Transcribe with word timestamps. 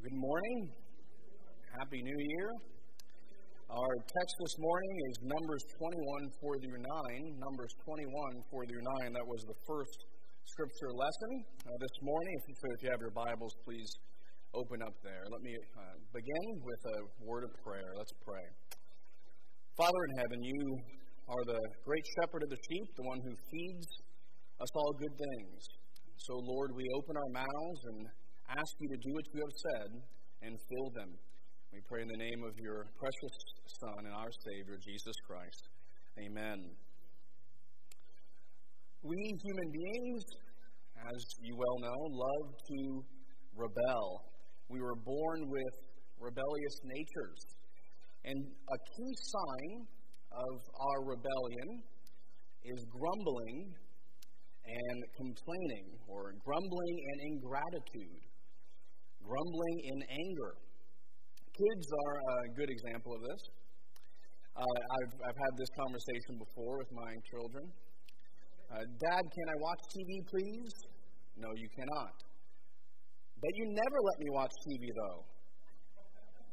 Good 0.00 0.16
morning. 0.16 0.72
Happy 1.76 2.00
New 2.00 2.20
Year. 2.24 2.48
Our 3.68 3.92
text 4.00 4.34
this 4.40 4.56
morning 4.56 4.92
is 5.12 5.28
Numbers 5.28 5.60
21, 5.76 6.40
4 6.40 6.56
through 6.56 6.80
9. 6.80 7.36
Numbers 7.36 7.72
21, 7.84 8.08
4 8.48 8.64
through 8.64 8.84
9. 9.04 9.12
That 9.12 9.28
was 9.28 9.44
the 9.44 9.60
first 9.68 10.08
scripture 10.48 10.88
lesson 10.96 11.32
uh, 11.68 11.76
this 11.84 11.96
morning. 12.00 12.32
If 12.32 12.80
you, 12.80 12.88
have 12.88 13.00
your 13.04 13.12
Bibles, 13.12 13.52
please 13.60 13.92
open 14.56 14.80
up 14.80 14.96
there. 15.04 15.20
Let 15.28 15.44
me 15.44 15.52
uh, 15.52 15.92
begin 16.16 16.46
with 16.64 16.82
a 16.96 16.98
word 17.20 17.44
of 17.44 17.52
prayer. 17.60 17.92
Let's 17.92 18.16
pray. 18.24 18.46
Father 19.76 20.00
in 20.00 20.12
heaven, 20.16 20.40
you 20.40 20.64
are 21.28 21.44
the 21.44 21.60
great 21.84 22.06
shepherd 22.16 22.48
of 22.48 22.48
the 22.48 22.60
sheep, 22.72 22.88
the 22.96 23.04
one 23.04 23.20
who 23.20 23.36
feeds 23.52 23.88
us 24.64 24.70
all 24.80 24.96
good 24.96 25.12
things. 25.12 25.60
So, 26.24 26.40
Lord, 26.40 26.72
we 26.72 26.88
open 26.96 27.20
our 27.20 27.44
mouths 27.44 27.82
and 27.84 28.00
ask 28.50 28.72
you 28.80 28.88
to 28.88 28.98
do 28.98 29.10
what 29.14 29.26
you 29.32 29.40
have 29.40 29.56
said 29.62 29.90
and 30.42 30.58
fill 30.58 30.90
them. 30.94 31.10
We 31.72 31.78
pray 31.86 32.02
in 32.02 32.08
the 32.08 32.18
name 32.18 32.42
of 32.42 32.58
your 32.58 32.90
precious 32.98 33.36
Son 33.78 34.06
and 34.06 34.14
our 34.14 34.32
Savior, 34.42 34.78
Jesus 34.82 35.14
Christ. 35.26 35.62
Amen. 36.18 36.58
We 39.02 39.16
human 39.16 39.70
beings, 39.70 40.24
as 40.98 41.20
you 41.40 41.54
well 41.56 41.78
know, 41.78 42.00
love 42.10 42.48
to 42.58 42.80
rebel. 43.54 44.24
We 44.68 44.80
were 44.80 44.96
born 44.96 45.40
with 45.46 45.74
rebellious 46.18 46.76
natures. 46.84 47.40
And 48.24 48.36
a 48.36 48.78
key 48.96 49.14
sign 49.16 49.86
of 50.32 50.54
our 50.74 51.04
rebellion 51.06 51.82
is 52.64 52.84
grumbling 52.90 53.74
and 54.66 54.98
complaining, 55.16 55.86
or 56.06 56.34
grumbling 56.44 56.96
and 57.10 57.18
ingratitude, 57.32 58.20
grumbling 59.24 59.76
in 59.84 59.98
anger. 60.02 60.52
Kids 61.52 61.86
are 61.92 62.16
a 62.16 62.38
good 62.56 62.70
example 62.70 63.12
of 63.14 63.20
this. 63.20 63.42
Uh, 64.56 64.64
I've, 64.64 65.14
I've 65.28 65.40
had 65.40 65.52
this 65.56 65.70
conversation 65.76 66.36
before 66.36 66.78
with 66.78 66.90
my 66.92 67.12
children. 67.30 67.64
Uh, 68.70 68.82
Dad, 68.82 69.22
can 69.22 69.46
I 69.50 69.56
watch 69.60 69.82
TV, 69.90 70.10
please? 70.30 70.74
No, 71.36 71.48
you 71.56 71.68
cannot. 71.74 72.14
But 73.40 73.50
you 73.56 73.64
never 73.72 73.98
let 74.04 74.18
me 74.20 74.28
watch 74.30 74.52
TV, 74.68 74.84
though. 74.94 75.24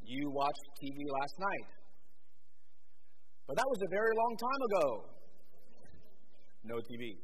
You 0.06 0.32
watched 0.32 0.68
TV 0.80 0.98
last 1.20 1.36
night. 1.40 1.70
But 3.48 3.56
that 3.58 3.68
was 3.68 3.80
a 3.84 3.90
very 3.92 4.14
long 4.16 4.34
time 4.40 4.62
ago. 4.68 4.86
No 6.64 6.76
TV. 6.80 7.16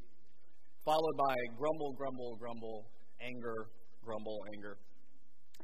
Followed 0.83 1.17
by 1.17 1.36
grumble, 1.58 1.94
grumble, 1.95 2.36
grumble, 2.39 2.86
anger, 3.23 3.71
grumble, 4.03 4.39
anger. 4.53 4.77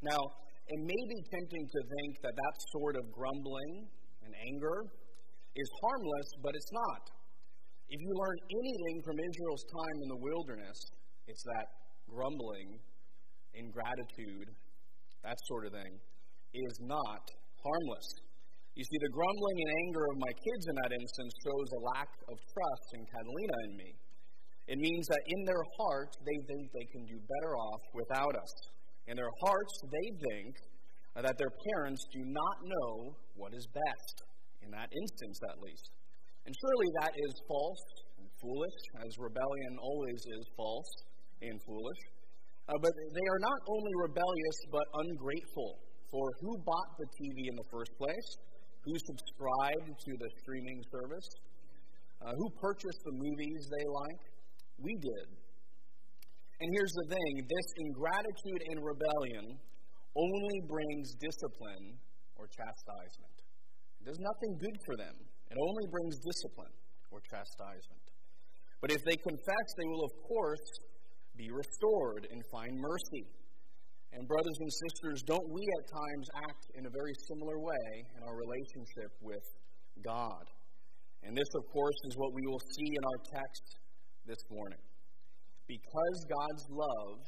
Now, 0.01 0.21
it 0.69 0.79
may 0.79 1.03
be 1.11 1.19
tempting 1.27 1.65
to 1.67 1.81
think 1.83 2.11
that 2.23 2.35
that 2.35 2.55
sort 2.71 2.95
of 2.95 3.03
grumbling 3.11 3.89
and 4.23 4.31
anger 4.31 4.77
is 5.55 5.69
harmless, 5.81 6.29
but 6.43 6.55
it's 6.55 6.71
not. 6.71 7.03
If 7.89 7.99
you 7.99 8.11
learn 8.13 8.37
anything 8.47 8.97
from 9.03 9.17
Israel's 9.17 9.65
time 9.65 9.97
in 10.03 10.09
the 10.13 10.21
wilderness, 10.21 10.79
it's 11.27 11.43
that 11.57 11.67
grumbling, 12.07 12.79
ingratitude, 13.57 14.47
that 15.25 15.37
sort 15.49 15.65
of 15.67 15.73
thing, 15.73 15.93
is 16.53 16.75
not 16.85 17.23
harmless. 17.59 18.07
You 18.77 18.85
see, 18.85 18.99
the 19.03 19.11
grumbling 19.11 19.57
and 19.59 19.71
anger 19.83 20.05
of 20.05 20.17
my 20.21 20.33
kids 20.37 20.63
in 20.69 20.75
that 20.79 20.93
instance 20.95 21.33
shows 21.43 21.67
a 21.75 21.81
lack 21.97 22.11
of 22.29 22.37
trust 22.39 22.87
in 22.95 23.01
Catalina 23.09 23.57
and 23.67 23.73
me. 23.75 23.91
It 24.69 24.77
means 24.77 25.05
that 25.09 25.23
in 25.25 25.41
their 25.49 25.65
heart, 25.81 26.13
they 26.23 26.39
think 26.45 26.61
they 26.71 26.87
can 26.93 27.03
do 27.09 27.17
better 27.19 27.57
off 27.57 27.83
without 27.97 28.35
us. 28.37 28.53
In 29.09 29.17
their 29.17 29.33
hearts, 29.41 29.73
they 29.89 30.07
think 30.29 30.53
that 31.17 31.33
their 31.41 31.53
parents 31.73 32.05
do 32.13 32.21
not 32.29 32.57
know 32.61 33.17
what 33.33 33.57
is 33.57 33.65
best, 33.73 34.15
in 34.61 34.69
that 34.69 34.87
instance 34.93 35.41
at 35.49 35.57
least. 35.57 35.89
And 36.45 36.53
surely 36.53 36.89
that 37.01 37.13
is 37.17 37.33
false 37.49 37.85
and 38.21 38.29
foolish, 38.37 38.79
as 39.01 39.17
rebellion 39.17 39.81
always 39.81 40.21
is 40.37 40.45
false 40.55 40.91
and 41.41 41.57
foolish. 41.65 42.01
Uh, 42.69 42.77
but 42.77 42.93
they 42.93 43.27
are 43.33 43.41
not 43.41 43.59
only 43.65 43.93
rebellious, 44.05 44.57
but 44.69 44.85
ungrateful. 44.93 45.81
For 46.13 46.25
who 46.41 46.53
bought 46.61 46.91
the 47.01 47.09
TV 47.17 47.49
in 47.49 47.55
the 47.57 47.69
first 47.73 47.91
place? 47.97 48.29
Who 48.85 48.93
subscribed 48.93 49.89
to 49.89 50.11
the 50.21 50.29
streaming 50.41 50.81
service? 50.93 51.29
Uh, 52.21 52.33
who 52.37 52.49
purchased 52.61 53.01
the 53.05 53.15
movies 53.17 53.61
they 53.73 53.85
like? 53.89 54.21
We 54.77 54.93
did. 55.01 55.27
And 56.59 56.67
here's 56.75 56.91
the 56.91 57.07
thing 57.07 57.31
this 57.47 57.69
ingratitude 57.87 58.61
and 58.67 58.77
rebellion 58.83 59.45
only 60.15 60.59
brings 60.67 61.15
discipline 61.15 61.95
or 62.35 62.51
chastisement. 62.51 63.37
It 64.03 64.11
does 64.11 64.19
nothing 64.19 64.59
good 64.59 64.77
for 64.83 64.95
them, 64.99 65.15
it 65.51 65.57
only 65.57 65.87
brings 65.87 66.19
discipline 66.19 66.75
or 67.11 67.23
chastisement. 67.23 68.05
But 68.81 68.91
if 68.91 69.03
they 69.03 69.15
confess, 69.15 69.67
they 69.75 69.87
will, 69.87 70.03
of 70.03 70.15
course, 70.23 70.67
be 71.35 71.51
restored 71.51 72.27
and 72.31 72.39
find 72.51 72.71
mercy. 72.79 73.27
And, 74.11 74.27
brothers 74.27 74.57
and 74.59 74.71
sisters, 74.89 75.21
don't 75.27 75.49
we 75.51 75.61
at 75.61 75.85
times 75.85 76.27
act 76.49 76.63
in 76.75 76.85
a 76.87 76.89
very 76.89 77.13
similar 77.27 77.59
way 77.59 77.87
in 78.17 78.23
our 78.23 78.35
relationship 78.35 79.11
with 79.21 79.45
God? 80.03 80.43
And 81.23 81.35
this, 81.35 81.51
of 81.55 81.63
course, 81.71 81.99
is 82.05 82.17
what 82.17 82.33
we 82.33 82.47
will 82.47 82.63
see 82.73 82.89
in 82.89 83.03
our 83.03 83.19
text 83.39 83.77
this 84.25 84.41
morning. 84.49 84.79
Because 85.69 86.25
God's 86.25 86.65
love 86.73 87.21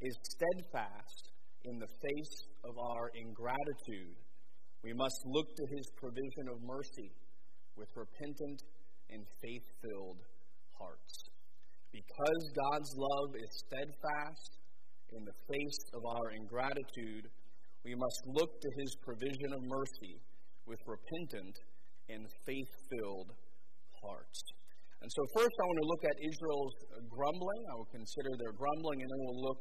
is 0.00 0.16
steadfast 0.24 1.22
in 1.68 1.76
the 1.76 1.92
face 2.00 2.36
of 2.64 2.72
our 2.80 3.12
ingratitude, 3.12 4.16
we 4.82 4.94
must 4.96 5.20
look 5.28 5.44
to 5.52 5.66
his 5.76 5.84
provision 6.00 6.48
of 6.48 6.64
mercy 6.64 7.12
with 7.76 7.92
repentant 7.92 8.60
and 9.12 9.20
faith 9.36 9.68
filled 9.84 10.24
hearts. 10.80 11.12
Because 11.92 12.42
God's 12.56 12.92
love 12.96 13.36
is 13.36 13.52
steadfast 13.68 14.50
in 15.12 15.20
the 15.28 15.36
face 15.44 15.80
of 15.92 16.02
our 16.08 16.32
ingratitude, 16.40 17.28
we 17.84 17.94
must 17.94 18.20
look 18.32 18.48
to 18.48 18.70
his 18.80 18.96
provision 19.04 19.52
of 19.52 19.60
mercy 19.60 20.16
with 20.64 20.80
repentant 20.88 21.56
and 22.08 22.24
faith 22.48 22.72
filled 22.88 23.28
hearts. 24.00 24.40
And 25.02 25.08
so, 25.10 25.22
first, 25.36 25.54
I 25.54 25.64
want 25.68 25.78
to 25.82 25.88
look 25.88 26.04
at 26.04 26.16
Israel's 26.20 26.76
grumbling. 27.10 27.62
I 27.70 27.74
will 27.76 27.90
consider 27.92 28.32
their 28.40 28.54
grumbling, 28.56 29.02
and 29.02 29.08
then 29.10 29.20
we'll 29.26 29.42
look 29.42 29.60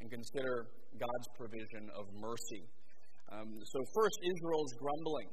and 0.00 0.06
consider 0.10 0.70
God's 0.98 1.28
provision 1.34 1.90
of 1.98 2.04
mercy. 2.14 2.62
Um, 3.32 3.48
so, 3.62 3.78
first, 3.94 4.16
Israel's 4.22 4.74
grumbling. 4.78 5.28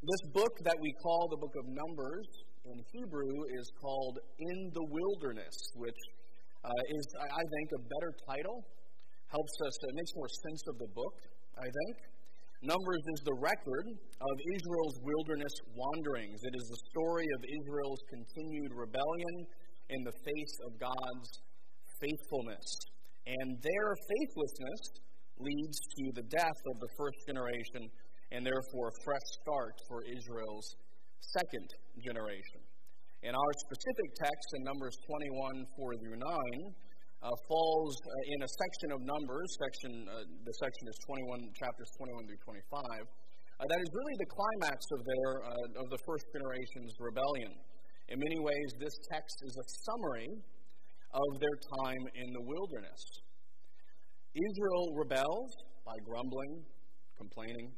This 0.00 0.22
book 0.32 0.54
that 0.64 0.78
we 0.80 0.90
call 1.04 1.28
the 1.28 1.36
book 1.36 1.52
of 1.60 1.66
Numbers 1.68 2.28
in 2.64 2.76
Hebrew 2.92 3.36
is 3.60 3.68
called 3.76 4.16
In 4.38 4.72
the 4.72 4.86
Wilderness, 4.88 5.56
which 5.76 6.00
uh, 6.64 6.96
is, 6.96 7.06
I 7.20 7.44
think, 7.44 7.68
a 7.76 7.82
better 7.84 8.12
title. 8.24 8.64
Helps 9.28 9.54
us, 9.66 9.74
it 9.84 9.94
makes 9.94 10.12
more 10.16 10.32
sense 10.48 10.62
of 10.72 10.76
the 10.80 10.90
book, 10.96 11.16
I 11.60 11.68
think. 11.68 11.96
Numbers 12.60 13.00
is 13.16 13.24
the 13.24 13.40
record 13.40 13.88
of 13.88 14.34
Israel's 14.52 15.00
wilderness 15.00 15.56
wanderings. 15.72 16.44
It 16.44 16.52
is 16.52 16.68
the 16.68 16.82
story 16.92 17.24
of 17.24 17.40
Israel's 17.40 18.04
continued 18.12 18.76
rebellion 18.76 19.48
in 19.88 20.04
the 20.04 20.12
face 20.12 20.56
of 20.68 20.76
God's 20.76 21.30
faithfulness. 22.04 22.68
And 23.24 23.56
their 23.64 23.88
faithlessness 23.96 24.82
leads 25.40 25.78
to 25.80 26.04
the 26.20 26.26
death 26.28 26.60
of 26.68 26.76
the 26.84 26.92
first 27.00 27.16
generation 27.24 27.88
and 28.28 28.44
therefore 28.44 28.92
a 28.92 29.00
fresh 29.08 29.28
start 29.40 29.72
for 29.88 30.04
Israel's 30.04 30.68
second 31.32 31.68
generation. 32.04 32.60
In 33.24 33.32
our 33.32 33.52
specific 33.64 34.08
text 34.20 34.48
in 34.60 34.68
Numbers 34.68 35.00
21 35.08 35.64
4 35.80 35.96
through 35.96 36.20
9, 36.20 36.76
uh, 37.20 37.28
falls 37.48 37.94
uh, 38.00 38.32
in 38.32 38.38
a 38.42 38.48
section 38.48 38.88
of 38.96 39.00
Numbers, 39.04 39.48
section, 39.60 39.92
uh, 40.08 40.24
the 40.24 40.54
section 40.56 40.84
is 40.88 40.96
21, 41.04 41.52
chapters 41.52 41.88
21 42.00 42.24
through 42.24 42.42
25, 42.48 42.80
uh, 42.80 43.68
that 43.68 43.80
is 43.80 43.90
really 43.92 44.16
the 44.16 44.30
climax 44.32 44.80
of, 44.96 45.00
their, 45.04 45.30
uh, 45.44 45.82
of 45.84 45.86
the 45.92 46.00
first 46.08 46.24
generation's 46.32 46.96
rebellion. 46.96 47.52
In 48.08 48.16
many 48.16 48.40
ways, 48.40 48.68
this 48.80 48.96
text 49.12 49.36
is 49.44 49.52
a 49.52 49.66
summary 49.84 50.32
of 51.12 51.30
their 51.44 51.56
time 51.84 52.04
in 52.16 52.28
the 52.32 52.40
wilderness. 52.40 53.02
Israel 54.32 54.96
rebels 54.96 55.52
by 55.84 55.94
grumbling, 56.08 56.64
complaining, 57.20 57.68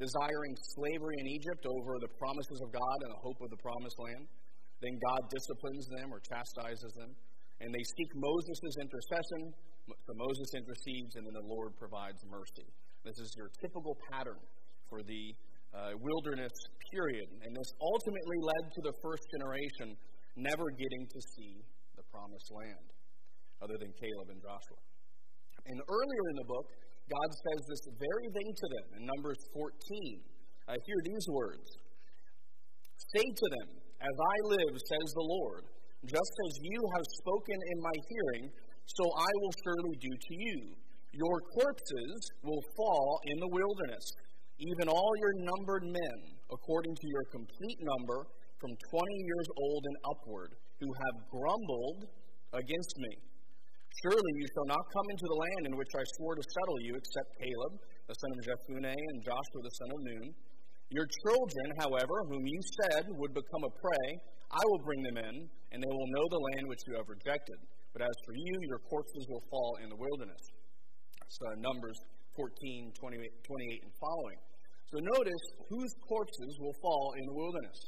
desiring 0.00 0.54
slavery 0.78 1.16
in 1.20 1.26
Egypt 1.36 1.68
over 1.68 2.00
the 2.00 2.12
promises 2.16 2.58
of 2.64 2.72
God 2.72 2.98
and 3.04 3.10
the 3.12 3.22
hope 3.22 3.40
of 3.44 3.50
the 3.52 3.60
promised 3.60 3.98
land. 4.00 4.24
Then 4.80 4.94
God 5.04 5.20
disciplines 5.28 5.84
them 5.92 6.08
or 6.12 6.20
chastises 6.20 6.92
them. 6.96 7.12
And 7.60 7.72
they 7.72 7.84
seek 7.96 8.10
Moses' 8.14 8.74
intercession. 8.80 9.40
So 9.86 10.12
Moses 10.14 10.48
intercedes, 10.56 11.16
and 11.16 11.24
then 11.24 11.36
the 11.36 11.48
Lord 11.48 11.72
provides 11.78 12.20
mercy. 12.26 12.66
This 13.06 13.16
is 13.22 13.30
your 13.38 13.48
typical 13.62 13.96
pattern 14.10 14.42
for 14.90 15.00
the 15.02 15.32
uh, 15.72 15.94
wilderness 15.98 16.52
period. 16.92 17.28
And 17.42 17.50
this 17.54 17.70
ultimately 17.80 18.38
led 18.42 18.64
to 18.72 18.80
the 18.82 18.94
first 19.00 19.24
generation 19.38 19.96
never 20.36 20.66
getting 20.74 21.04
to 21.08 21.20
see 21.36 21.64
the 21.96 22.04
promised 22.12 22.50
land, 22.52 22.86
other 23.62 23.78
than 23.80 23.88
Caleb 23.96 24.28
and 24.34 24.40
Joshua. 24.42 24.80
And 25.64 25.80
earlier 25.80 26.24
in 26.34 26.36
the 26.44 26.48
book, 26.50 26.68
God 27.08 27.30
says 27.30 27.60
this 27.70 27.84
very 27.96 28.28
thing 28.34 28.50
to 28.52 28.66
them 28.74 28.86
in 28.98 29.02
Numbers 29.06 29.38
14. 29.54 29.70
I 30.68 30.74
hear 30.74 31.00
these 31.06 31.26
words 31.30 31.66
Say 33.14 33.22
to 33.22 33.46
them, 33.60 33.68
As 34.02 34.16
I 34.18 34.36
live, 34.50 34.74
says 34.76 35.08
the 35.14 35.28
Lord, 35.30 35.64
just 36.06 36.34
as 36.46 36.52
you 36.62 36.80
have 36.94 37.06
spoken 37.20 37.58
in 37.58 37.78
my 37.82 37.96
hearing, 38.08 38.44
so 38.86 39.04
I 39.10 39.30
will 39.42 39.54
surely 39.62 39.94
do 39.98 40.12
to 40.14 40.34
you. 40.38 40.58
Your 41.12 41.38
corpses 41.52 42.18
will 42.42 42.62
fall 42.76 43.20
in 43.26 43.36
the 43.40 43.50
wilderness, 43.50 44.04
even 44.58 44.88
all 44.88 45.12
your 45.18 45.34
numbered 45.42 45.84
men, 45.84 46.18
according 46.52 46.94
to 46.94 47.06
your 47.08 47.24
complete 47.34 47.80
number, 47.82 48.26
from 48.60 48.72
20 48.72 49.26
years 49.26 49.48
old 49.56 49.82
and 49.84 49.96
upward, 50.16 50.50
who 50.80 50.88
have 50.88 51.16
grumbled 51.28 52.08
against 52.52 52.94
me. 52.98 53.12
Surely 54.04 54.32
you 54.36 54.46
shall 54.52 54.68
not 54.68 54.84
come 54.92 55.08
into 55.08 55.26
the 55.26 55.40
land 55.40 55.62
in 55.72 55.74
which 55.76 55.92
I 55.96 56.04
swore 56.16 56.36
to 56.36 56.44
settle 56.44 56.78
you, 56.84 56.92
except 57.00 57.28
Caleb, 57.40 57.72
the 58.08 58.16
son 58.20 58.30
of 58.36 58.40
Jephunneh, 58.44 58.92
and 58.92 59.18
Joshua, 59.24 59.60
the 59.64 59.76
son 59.80 59.88
of 59.88 60.00
Nun. 60.04 60.26
Your 60.90 61.06
children, 61.26 61.66
however, 61.78 62.22
whom 62.30 62.46
you 62.46 62.60
said 62.80 63.04
would 63.18 63.34
become 63.34 63.64
a 63.66 63.72
prey, 63.78 64.08
I 64.50 64.62
will 64.70 64.82
bring 64.86 65.02
them 65.02 65.18
in, 65.18 65.34
and 65.72 65.82
they 65.82 65.90
will 65.90 66.10
know 66.14 66.26
the 66.30 66.42
land 66.52 66.64
which 66.68 66.82
you 66.86 66.94
have 66.94 67.08
rejected. 67.08 67.58
But 67.92 68.02
as 68.02 68.16
for 68.24 68.34
you, 68.34 68.54
your 68.68 68.78
corpses 68.86 69.26
will 69.28 69.42
fall 69.50 69.78
in 69.82 69.88
the 69.90 69.98
wilderness. 69.98 70.42
So 71.28 71.42
uh, 71.48 71.58
Numbers 71.58 71.98
14, 72.36 72.92
28, 72.94 73.18
28 73.42 73.82
and 73.82 73.94
following. 73.98 74.38
So 74.86 74.96
notice 75.02 75.44
whose 75.68 75.92
corpses 76.06 76.54
will 76.60 76.76
fall 76.80 77.14
in 77.18 77.24
the 77.26 77.34
wilderness? 77.34 77.78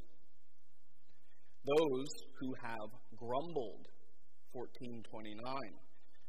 Those 1.63 2.11
who 2.41 2.51
have 2.67 2.91
grumbled. 3.15 3.87
1429. 4.53 5.39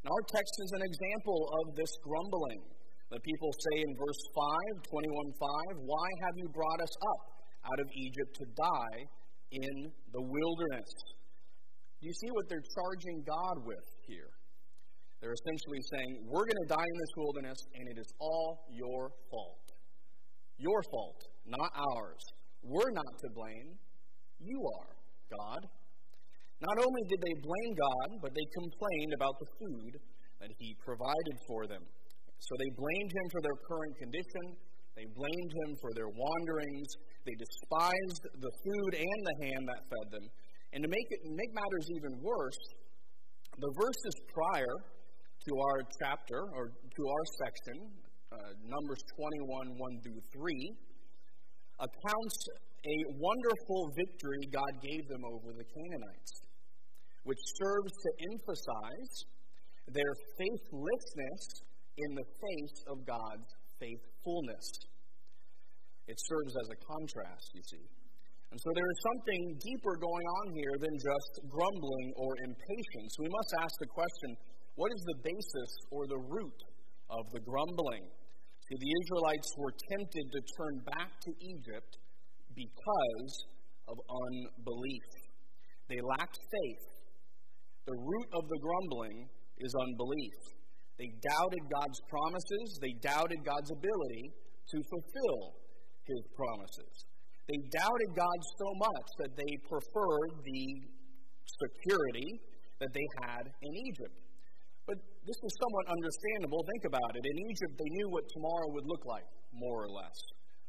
Now, 0.04 0.12
our 0.12 0.26
text 0.28 0.54
is 0.60 0.72
an 0.76 0.84
example 0.84 1.40
of 1.56 1.76
this 1.76 1.92
grumbling. 2.04 2.62
The 3.10 3.20
people 3.26 3.50
say 3.58 3.82
in 3.82 3.92
verse 3.98 4.22
5, 4.38 4.86
21 4.86 5.34
5, 5.42 5.90
Why 5.90 6.08
have 6.22 6.36
you 6.38 6.48
brought 6.54 6.78
us 6.78 6.94
up 6.94 7.22
out 7.66 7.80
of 7.82 7.88
Egypt 7.98 8.32
to 8.38 8.46
die 8.54 9.00
in 9.50 9.76
the 10.14 10.22
wilderness? 10.22 10.90
Do 12.00 12.06
you 12.06 12.14
see 12.14 12.30
what 12.30 12.46
they're 12.48 12.70
charging 12.78 13.26
God 13.26 13.66
with 13.66 13.88
here? 14.06 14.30
They're 15.20 15.34
essentially 15.34 15.82
saying, 15.90 16.12
We're 16.30 16.46
going 16.46 16.64
to 16.64 16.70
die 16.70 16.86
in 16.86 16.98
this 17.02 17.14
wilderness, 17.18 17.60
and 17.76 17.84
it 17.90 17.98
is 17.98 18.10
all 18.22 18.70
your 18.72 19.10
fault. 19.34 19.66
Your 20.62 20.80
fault, 20.94 21.20
not 21.50 21.72
ours. 21.74 22.24
We're 22.62 22.94
not 22.94 23.14
to 23.26 23.28
blame. 23.34 23.74
You 24.38 24.60
are, 24.80 24.92
God. 25.34 25.62
Not 26.62 26.78
only 26.78 27.04
did 27.10 27.20
they 27.26 27.36
blame 27.42 27.74
God, 27.74 28.10
but 28.22 28.32
they 28.38 28.48
complained 28.54 29.14
about 29.18 29.34
the 29.40 29.50
food 29.58 29.94
that 30.46 30.52
He 30.60 30.78
provided 30.84 31.36
for 31.48 31.66
them. 31.66 31.84
So 32.40 32.52
they 32.58 32.72
blamed 32.76 33.12
Him 33.12 33.28
for 33.32 33.42
their 33.44 33.58
current 33.68 33.96
condition. 34.00 34.46
They 34.96 35.08
blamed 35.16 35.52
Him 35.64 35.70
for 35.80 35.92
their 35.94 36.10
wanderings. 36.10 36.90
They 37.28 37.36
despised 37.36 38.24
the 38.40 38.54
food 38.64 38.92
and 38.98 39.20
the 39.28 39.36
hand 39.46 39.64
that 39.68 39.82
fed 39.88 40.08
them. 40.12 40.26
And 40.74 40.80
to 40.84 40.90
make, 40.90 41.08
it, 41.10 41.22
make 41.30 41.52
matters 41.54 41.88
even 41.96 42.14
worse, 42.22 42.62
the 43.58 43.72
verses 43.76 44.16
prior 44.32 44.76
to 45.48 45.52
our 45.56 45.80
chapter, 46.04 46.40
or 46.54 46.70
to 46.72 47.04
our 47.08 47.26
section, 47.44 47.78
uh, 48.32 48.54
Numbers 48.64 49.02
21, 49.48 49.78
1 49.78 50.02
through 50.04 50.22
3, 50.32 50.74
accounts 51.80 52.38
a 52.80 52.98
wonderful 53.20 53.92
victory 53.96 54.44
God 54.52 54.74
gave 54.84 55.04
them 55.10 55.24
over 55.26 55.52
the 55.52 55.68
Canaanites 55.68 56.50
which 57.24 57.40
serves 57.62 57.94
to 57.94 58.10
emphasize 58.32 59.14
their 59.94 60.14
faithlessness 60.38 61.44
in 62.08 62.16
the 62.16 62.28
face 62.28 62.78
of 62.88 62.98
God's 63.04 63.50
faithfulness. 63.80 64.68
It 66.08 66.18
serves 66.18 66.54
as 66.58 66.68
a 66.72 66.78
contrast, 66.80 67.48
you 67.54 67.64
see. 67.64 67.86
And 68.50 68.58
so 68.58 68.70
there 68.74 68.90
is 68.90 69.00
something 69.06 69.42
deeper 69.62 69.94
going 70.02 70.28
on 70.42 70.46
here 70.58 70.76
than 70.82 70.96
just 70.98 71.32
grumbling 71.46 72.08
or 72.18 72.32
impatience. 72.50 73.12
We 73.22 73.30
must 73.30 73.52
ask 73.62 73.74
the 73.78 73.92
question 73.94 74.30
what 74.74 74.90
is 74.96 75.02
the 75.06 75.20
basis 75.22 75.72
or 75.92 76.08
the 76.08 76.18
root 76.18 76.60
of 77.12 77.24
the 77.36 77.44
grumbling? 77.46 78.06
See, 78.66 78.78
the 78.80 78.94
Israelites 79.06 79.50
were 79.58 79.74
tempted 79.92 80.26
to 80.34 80.40
turn 80.58 80.76
back 80.98 81.12
to 81.20 81.32
Egypt 81.46 81.92
because 82.56 83.34
of 83.86 83.98
unbelief. 84.00 85.10
They 85.90 86.02
lacked 86.02 86.38
faith 86.38 86.90
the 87.90 87.98
root 87.98 88.30
of 88.38 88.46
the 88.46 88.60
grumbling 88.62 89.26
is 89.58 89.74
unbelief. 89.82 90.38
They 91.00 91.16
doubted 91.24 91.64
God's 91.72 92.00
promises, 92.12 92.68
they 92.84 92.94
doubted 93.00 93.40
God's 93.48 93.72
ability 93.72 94.36
to 94.70 94.78
fulfill 94.92 95.56
his 96.04 96.22
promises. 96.36 96.94
They 97.48 97.60
doubted 97.72 98.12
God 98.14 98.40
so 98.60 98.68
much 98.78 99.08
that 99.24 99.32
they 99.34 99.52
preferred 99.66 100.32
the 100.44 100.64
security 101.50 102.30
that 102.78 102.92
they 102.94 103.08
had 103.26 103.44
in 103.48 103.72
Egypt. 103.90 104.16
But 104.86 104.98
this 105.26 105.40
is 105.40 105.52
somewhat 105.58 105.86
understandable. 105.90 106.62
Think 106.68 106.94
about 106.94 107.12
it. 107.16 107.24
In 107.26 107.38
Egypt, 107.50 107.74
they 107.80 107.92
knew 107.96 108.10
what 108.10 108.26
tomorrow 108.30 108.68
would 108.76 108.86
look 108.86 109.06
like, 109.06 109.26
more 109.54 109.86
or 109.86 109.90
less. 109.90 110.18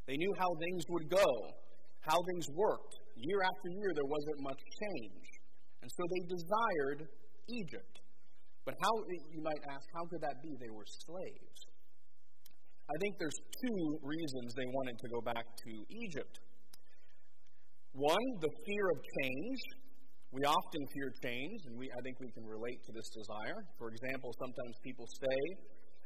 They 0.06 0.16
knew 0.16 0.32
how 0.38 0.48
things 0.56 0.84
would 0.88 1.08
go, 1.10 1.28
how 2.00 2.16
things 2.32 2.46
worked. 2.56 2.94
Year 3.16 3.40
after 3.44 3.68
year, 3.76 3.92
there 3.92 4.08
wasn't 4.08 4.40
much 4.40 4.60
change. 4.60 5.26
And 5.82 5.90
so 5.90 6.02
they 6.08 6.22
desired 6.32 7.00
Egypt. 7.48 7.99
But 8.70 8.78
how, 8.86 8.94
you 9.34 9.42
might 9.42 9.58
ask, 9.66 9.82
how 9.98 10.06
could 10.06 10.22
that 10.22 10.38
be? 10.46 10.54
They 10.62 10.70
were 10.70 10.86
slaves. 10.86 11.58
I 12.86 12.96
think 13.02 13.18
there's 13.18 13.40
two 13.66 13.82
reasons 13.98 14.54
they 14.54 14.70
wanted 14.70 14.94
to 14.94 15.08
go 15.10 15.18
back 15.26 15.42
to 15.42 15.72
Egypt. 15.90 16.38
One, 17.98 18.26
the 18.38 18.52
fear 18.62 18.86
of 18.94 18.98
change. 19.02 19.58
We 20.30 20.46
often 20.46 20.82
fear 20.94 21.10
change, 21.18 21.58
and 21.66 21.74
we, 21.82 21.90
I 21.90 21.98
think 22.06 22.22
we 22.22 22.30
can 22.30 22.46
relate 22.46 22.78
to 22.86 22.94
this 22.94 23.10
desire. 23.10 23.58
For 23.74 23.90
example, 23.90 24.30
sometimes 24.38 24.78
people 24.86 25.10
stay 25.18 25.42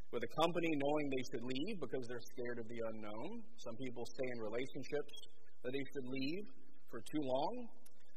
with 0.08 0.24
a 0.24 0.32
company 0.40 0.72
knowing 0.80 1.04
they 1.12 1.24
should 1.36 1.44
leave 1.44 1.76
because 1.84 2.08
they're 2.08 2.28
scared 2.32 2.64
of 2.64 2.66
the 2.72 2.80
unknown. 2.96 3.44
Some 3.60 3.76
people 3.76 4.08
stay 4.08 4.28
in 4.32 4.38
relationships 4.40 5.12
that 5.68 5.68
they 5.68 5.84
should 5.92 6.08
leave 6.08 6.44
for 6.88 7.04
too 7.04 7.24
long 7.28 7.54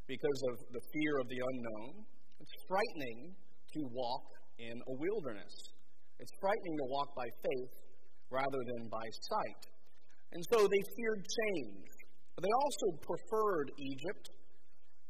because 0.08 0.40
of 0.56 0.72
the 0.72 0.84
fear 0.96 1.14
of 1.20 1.28
the 1.28 1.40
unknown. 1.44 2.08
It's 2.40 2.56
frightening 2.64 3.36
to 3.76 3.80
walk 3.92 4.37
in 4.60 4.76
a 4.76 4.94
wilderness. 4.98 5.54
It's 6.20 6.34
frightening 6.42 6.78
to 6.78 6.88
walk 6.90 7.14
by 7.16 7.30
faith 7.42 7.74
rather 8.30 8.62
than 8.74 8.90
by 8.90 9.06
sight. 9.30 9.62
And 10.34 10.44
so 10.52 10.68
they 10.68 10.84
feared 10.98 11.22
change. 11.24 11.88
But 12.36 12.44
they 12.44 12.54
also 12.54 12.88
preferred 13.02 13.72
Egypt 13.78 14.26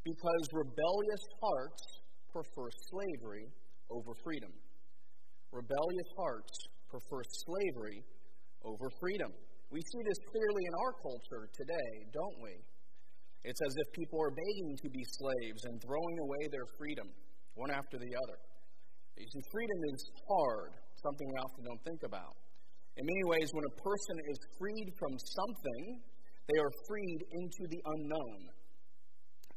because 0.04 0.44
rebellious 0.54 1.24
hearts 1.44 1.84
prefer 2.32 2.68
slavery 2.92 3.48
over 3.92 4.12
freedom. 4.24 4.52
Rebellious 5.52 6.12
hearts 6.16 6.56
prefer 6.88 7.22
slavery 7.48 8.04
over 8.64 8.88
freedom. 9.00 9.32
We 9.72 9.82
see 9.84 10.02
this 10.08 10.20
clearly 10.32 10.64
in 10.64 10.76
our 10.80 10.94
culture 11.04 11.44
today, 11.52 11.92
don't 12.16 12.40
we? 12.40 12.56
It's 13.44 13.60
as 13.64 13.76
if 13.76 13.88
people 13.96 14.20
are 14.24 14.32
begging 14.32 14.72
to 14.84 14.90
be 14.90 15.04
slaves 15.20 15.62
and 15.68 15.76
throwing 15.84 16.18
away 16.24 16.44
their 16.52 16.68
freedom, 16.80 17.08
one 17.56 17.72
after 17.72 18.00
the 18.00 18.12
other. 18.12 18.38
You 19.18 19.26
see, 19.34 19.44
freedom 19.52 19.80
is 19.94 20.02
hard, 20.30 20.72
something 21.02 21.26
we 21.26 21.38
often 21.42 21.64
don't 21.66 21.84
think 21.84 22.02
about. 22.06 22.38
In 22.98 23.06
many 23.06 23.26
ways, 23.26 23.50
when 23.54 23.66
a 23.66 23.76
person 23.82 24.16
is 24.30 24.38
freed 24.58 24.90
from 24.98 25.14
something, 25.18 25.84
they 26.46 26.60
are 26.62 26.74
freed 26.86 27.22
into 27.34 27.64
the 27.70 27.82
unknown. 27.98 28.40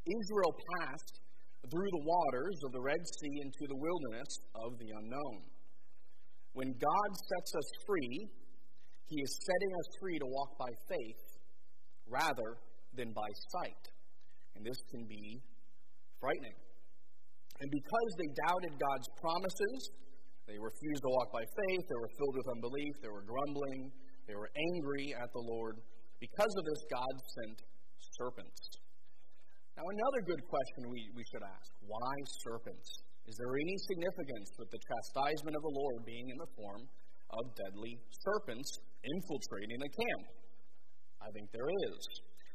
Israel 0.04 0.52
passed 0.80 1.20
through 1.68 1.90
the 1.92 2.04
waters 2.08 2.56
of 2.64 2.72
the 2.72 2.80
Red 2.80 3.00
Sea 3.04 3.34
into 3.44 3.68
the 3.68 3.76
wilderness 3.76 4.32
of 4.56 4.78
the 4.80 4.90
unknown. 4.96 5.44
When 6.52 6.72
God 6.72 7.10
sets 7.12 7.52
us 7.54 7.68
free, 7.86 8.28
He 9.06 9.20
is 9.20 9.38
setting 9.44 9.72
us 9.76 9.88
free 10.00 10.18
to 10.18 10.26
walk 10.26 10.56
by 10.58 10.72
faith 10.88 11.22
rather 12.08 12.56
than 12.96 13.12
by 13.12 13.28
sight. 13.52 13.84
And 14.56 14.64
this 14.64 14.80
can 14.90 15.06
be 15.06 15.40
frightening. 16.18 16.56
And 17.60 17.68
because 17.68 18.10
they 18.16 18.30
doubted 18.48 18.72
God's 18.80 19.08
promises, 19.20 19.78
they 20.48 20.56
refused 20.56 21.02
to 21.04 21.10
walk 21.12 21.28
by 21.30 21.44
faith, 21.44 21.82
they 21.84 22.00
were 22.00 22.12
filled 22.16 22.36
with 22.40 22.48
unbelief, 22.56 22.92
they 23.04 23.12
were 23.12 23.22
grumbling, 23.22 23.92
they 24.24 24.34
were 24.34 24.48
angry 24.48 25.12
at 25.12 25.28
the 25.36 25.44
Lord. 25.44 25.76
Because 26.18 26.52
of 26.56 26.64
this, 26.64 26.80
God 26.88 27.14
sent 27.36 27.56
serpents. 28.16 28.60
Now, 29.76 29.84
another 29.84 30.20
good 30.24 30.42
question 30.48 30.88
we, 30.88 31.08
we 31.16 31.24
should 31.28 31.44
ask 31.44 31.68
why 31.84 32.12
serpents? 32.44 32.88
Is 33.28 33.36
there 33.36 33.52
any 33.54 33.76
significance 33.86 34.48
with 34.58 34.68
the 34.72 34.80
chastisement 34.80 35.54
of 35.54 35.62
the 35.62 35.74
Lord 35.76 36.02
being 36.08 36.26
in 36.32 36.38
the 36.40 36.50
form 36.56 36.82
of 37.30 37.42
deadly 37.54 37.94
serpents 38.24 38.68
infiltrating 39.04 39.78
the 39.78 39.92
camp? 39.92 40.24
I 41.20 41.28
think 41.36 41.52
there 41.52 41.70
is 41.86 41.96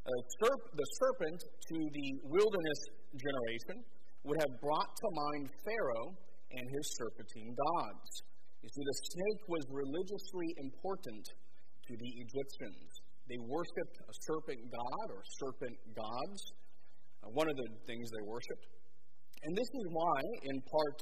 uh, 0.06 0.10
serp- 0.42 0.70
the 0.74 0.88
serpent 1.00 1.40
to 1.42 1.78
the 1.78 2.08
wilderness 2.28 2.82
generation 3.14 3.78
would 4.26 4.42
have 4.42 4.54
brought 4.60 4.90
to 4.90 5.08
mind 5.14 5.50
Pharaoh 5.62 6.10
and 6.52 6.66
his 6.74 6.86
serpentine 6.98 7.54
gods. 7.54 8.10
You 8.66 8.70
see, 8.74 8.82
the 8.82 9.00
snake 9.14 9.42
was 9.46 9.64
religiously 9.70 10.50
important 10.58 11.26
to 11.86 11.94
the 11.94 12.12
Egyptians. 12.26 12.90
They 13.30 13.38
worshipped 13.46 13.98
a 14.02 14.14
serpent 14.26 14.62
god 14.74 15.08
or 15.14 15.22
serpent 15.38 15.78
gods, 15.94 16.42
uh, 17.22 17.30
one 17.34 17.46
of 17.46 17.58
the 17.58 17.70
things 17.86 18.10
they 18.10 18.26
worshipped. 18.26 18.66
And 19.46 19.54
this 19.54 19.70
is 19.70 19.86
why, 19.94 20.18
in 20.50 20.58
part, 20.66 20.98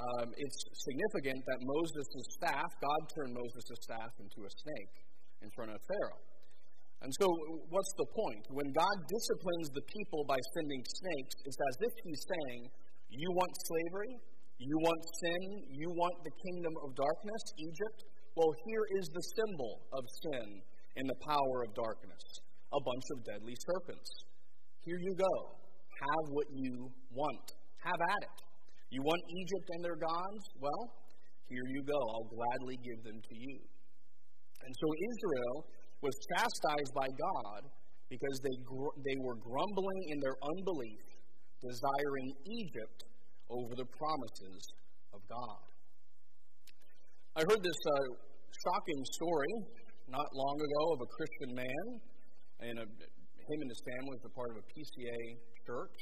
um, 0.00 0.28
it's 0.32 0.60
significant 0.88 1.44
that 1.44 1.60
Moses' 1.60 2.24
staff, 2.40 2.70
God 2.80 3.00
turned 3.12 3.32
Moses' 3.36 3.76
staff 3.84 4.12
into 4.18 4.40
a 4.40 4.52
snake 4.64 4.94
in 5.44 5.48
front 5.52 5.70
of 5.70 5.78
Pharaoh. 5.84 6.33
And 7.04 7.12
so, 7.20 7.28
what's 7.68 7.92
the 8.00 8.08
point? 8.16 8.44
When 8.48 8.72
God 8.72 8.96
disciplines 9.12 9.68
the 9.76 9.84
people 9.92 10.24
by 10.24 10.40
sending 10.56 10.80
snakes, 10.80 11.36
it's 11.44 11.60
as 11.60 11.76
if 11.84 11.94
He's 12.00 12.24
saying, 12.24 12.60
You 13.12 13.28
want 13.36 13.52
slavery? 13.68 14.14
You 14.56 14.76
want 14.80 15.02
sin? 15.20 15.42
You 15.68 15.92
want 15.92 16.16
the 16.24 16.32
kingdom 16.32 16.72
of 16.80 16.96
darkness, 16.96 17.44
Egypt? 17.60 17.98
Well, 18.40 18.48
here 18.64 18.86
is 18.96 19.06
the 19.12 19.24
symbol 19.36 19.84
of 19.92 20.02
sin 20.24 20.48
and 20.96 21.04
the 21.04 21.20
power 21.28 21.68
of 21.68 21.76
darkness 21.76 22.24
a 22.74 22.80
bunch 22.80 23.06
of 23.14 23.18
deadly 23.22 23.54
serpents. 23.68 24.10
Here 24.82 24.98
you 24.98 25.14
go. 25.14 25.34
Have 25.94 26.26
what 26.34 26.48
you 26.50 26.90
want. 27.14 27.46
Have 27.84 28.00
at 28.00 28.22
it. 28.26 28.38
You 28.90 29.02
want 29.02 29.22
Egypt 29.28 29.66
and 29.76 29.84
their 29.84 30.00
gods? 30.00 30.42
Well, 30.58 30.84
here 31.46 31.66
you 31.68 31.84
go. 31.86 32.00
I'll 32.00 32.30
gladly 32.32 32.80
give 32.82 33.00
them 33.04 33.20
to 33.20 33.34
you. 33.36 33.58
And 34.64 34.72
so 34.72 34.88
Israel 34.88 35.54
was 36.04 36.12
chastised 36.36 36.92
by 36.92 37.08
God 37.08 37.62
because 38.12 38.36
they, 38.44 38.56
gr- 38.60 38.96
they 39.00 39.16
were 39.24 39.40
grumbling 39.40 40.00
in 40.12 40.20
their 40.20 40.36
unbelief, 40.36 41.00
desiring 41.64 42.28
Egypt 42.44 43.00
over 43.48 43.72
the 43.72 43.88
promises 43.88 44.60
of 45.16 45.20
God. 45.24 45.64
I 47.34 47.42
heard 47.48 47.62
this 47.64 47.82
uh, 47.88 47.96
shocking 48.52 49.02
story 49.16 49.54
not 50.12 50.28
long 50.36 50.56
ago 50.60 50.82
of 50.92 50.98
a 51.00 51.08
Christian 51.08 51.50
man, 51.56 51.84
and 52.68 52.74
a, 52.84 52.86
him 52.86 53.58
and 53.64 53.70
his 53.72 53.82
family 53.88 54.16
were 54.20 54.34
part 54.36 54.50
of 54.52 54.60
a 54.60 54.66
PCA 54.68 55.20
church, 55.64 55.98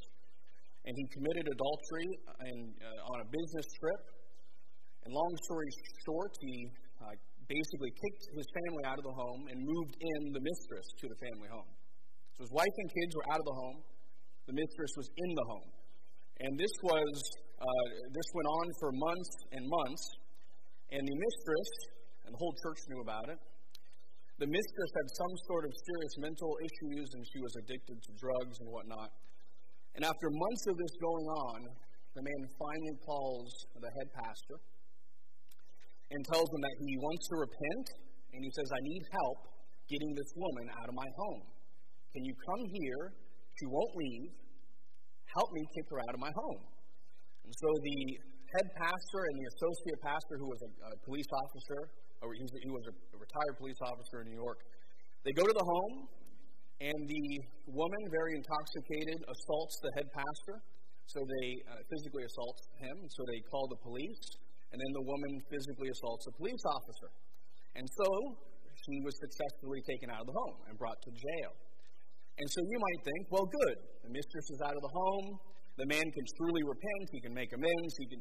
and 0.83 0.93
he 0.99 1.05
committed 1.15 1.47
adultery 1.47 2.11
and, 2.51 2.61
uh, 2.83 3.13
on 3.15 3.19
a 3.23 3.27
business 3.31 3.69
trip. 3.79 4.03
And 5.07 5.15
long 5.15 5.33
story 5.47 5.71
short, 6.05 6.33
he 6.43 6.55
uh, 6.99 7.15
basically 7.49 7.91
kicked 7.91 8.25
his 8.37 8.47
family 8.53 8.85
out 8.87 8.99
of 8.99 9.05
the 9.05 9.17
home 9.17 9.43
and 9.51 9.57
moved 9.59 9.95
in 9.99 10.21
the 10.33 10.43
mistress 10.43 10.87
to 11.01 11.07
the 11.09 11.19
family 11.19 11.49
home. 11.51 11.73
So 12.39 12.47
his 12.47 12.53
wife 12.53 12.77
and 12.77 12.89
kids 12.91 13.13
were 13.17 13.27
out 13.33 13.41
of 13.41 13.47
the 13.47 13.57
home. 13.57 13.79
The 14.47 14.57
mistress 14.57 14.93
was 14.97 15.09
in 15.17 15.31
the 15.35 15.47
home. 15.47 15.71
And 16.43 16.53
this 16.59 16.75
was 16.83 17.11
uh, 17.63 17.87
this 18.11 18.29
went 18.35 18.49
on 18.51 18.67
for 18.83 18.91
months 18.91 19.33
and 19.55 19.63
months. 19.63 20.05
And 20.91 21.03
the 21.07 21.17
mistress, 21.17 21.71
and 22.27 22.31
the 22.35 22.41
whole 22.43 22.55
church 22.67 22.81
knew 22.91 23.01
about 23.01 23.27
it, 23.31 23.39
the 24.43 24.51
mistress 24.51 24.91
had 24.99 25.09
some 25.15 25.35
sort 25.47 25.65
of 25.65 25.73
serious 25.73 26.15
mental 26.19 26.53
issues 26.59 27.07
and 27.15 27.23
she 27.31 27.39
was 27.39 27.55
addicted 27.63 27.97
to 28.03 28.11
drugs 28.19 28.59
and 28.59 28.69
whatnot. 28.69 29.11
And 29.95 30.03
after 30.05 30.27
months 30.27 30.65
of 30.67 30.75
this 30.75 30.95
going 30.99 31.29
on, 31.47 31.59
the 32.17 32.23
man 32.27 32.43
finally 32.59 32.97
calls 33.07 33.49
the 33.79 33.89
head 33.89 34.09
pastor 34.19 34.57
and 36.13 36.21
tells 36.29 36.49
him 36.53 36.61
that 36.61 36.77
he 36.85 36.95
wants 37.01 37.25
to 37.33 37.37
repent 37.41 37.87
and 38.33 38.41
he 38.45 38.51
says, 38.53 38.69
I 38.69 38.81
need 38.85 39.03
help 39.13 39.39
getting 39.89 40.13
this 40.17 40.31
woman 40.37 40.67
out 40.77 40.89
of 40.89 40.95
my 40.97 41.09
home. 41.17 41.45
Can 42.13 42.25
you 42.25 42.35
come 42.37 42.63
here? 42.73 43.03
She 43.61 43.67
won't 43.69 43.93
leave. 43.97 44.33
Help 45.37 45.49
me 45.53 45.63
kick 45.77 45.87
her 45.93 46.01
out 46.05 46.13
of 46.13 46.21
my 46.21 46.33
home. 46.33 46.63
And 47.45 47.53
so 47.53 47.69
the 47.81 47.99
head 48.57 48.69
pastor 48.77 49.21
and 49.33 49.35
the 49.41 49.47
associate 49.57 50.01
pastor, 50.05 50.37
who 50.37 50.49
was 50.49 50.61
a, 50.61 50.71
a 50.89 50.95
police 51.09 51.29
officer, 51.29 51.81
or 52.21 52.33
he 52.37 52.45
was 52.69 52.85
a, 52.89 52.95
retired 53.17 53.57
police 53.57 53.81
officer 53.85 54.25
in 54.25 54.33
New 54.33 54.41
York, 54.41 54.61
they 55.25 55.33
go 55.33 55.45
to 55.45 55.57
the 55.57 55.65
home, 55.65 56.09
and 56.81 56.99
the 57.09 57.27
woman, 57.71 58.03
very 58.11 58.35
intoxicated, 58.37 59.19
assaults 59.25 59.75
the 59.83 59.91
head 59.97 60.09
pastor. 60.13 60.57
So 61.07 61.21
they 61.23 61.49
uh, 61.69 61.79
physically 61.91 62.25
assault 62.25 62.59
him. 62.81 62.97
So 63.09 63.21
they 63.27 63.41
call 63.51 63.69
the 63.69 63.81
police, 63.87 64.23
and 64.73 64.81
then 64.81 64.93
the 64.97 65.05
woman 65.05 65.33
physically 65.53 65.93
assaults 65.93 66.25
a 66.27 66.33
police 66.41 66.65
officer. 66.65 67.11
And 67.77 67.85
so 67.85 68.09
she 68.73 68.97
was 69.05 69.15
successfully 69.21 69.85
taken 69.85 70.09
out 70.09 70.25
of 70.25 70.29
the 70.29 70.37
home 70.37 70.59
and 70.69 70.75
brought 70.81 70.97
to 70.97 71.11
jail. 71.13 71.53
And 72.41 72.49
so 72.49 72.61
you 72.65 72.79
might 72.81 73.01
think, 73.05 73.23
well, 73.29 73.45
good. 73.45 73.77
The 74.09 74.13
mistress 74.17 74.47
is 74.49 74.61
out 74.65 74.73
of 74.73 74.83
the 74.83 74.95
home. 74.97 75.29
The 75.77 75.89
man 75.89 76.05
can 76.05 76.25
truly 76.41 76.65
repent. 76.65 77.05
He 77.13 77.21
can 77.21 77.35
make 77.37 77.53
amends. 77.53 77.93
He 78.01 78.07
can, 78.09 78.21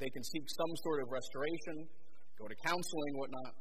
they 0.00 0.10
can 0.10 0.24
seek 0.24 0.44
some 0.48 0.72
sort 0.84 1.04
of 1.04 1.12
restoration, 1.12 1.76
go 2.40 2.48
to 2.48 2.56
counseling, 2.64 3.12
whatnot. 3.20 3.52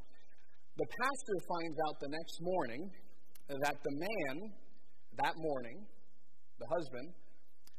The 0.79 0.88
pastor 0.88 1.38
finds 1.44 1.77
out 1.88 1.96
the 2.00 2.12
next 2.15 2.36
morning 2.39 2.82
that 3.51 3.75
the 3.84 3.94
man, 4.00 4.36
that 5.20 5.36
morning, 5.36 5.84
the 6.60 6.68
husband, 6.72 7.08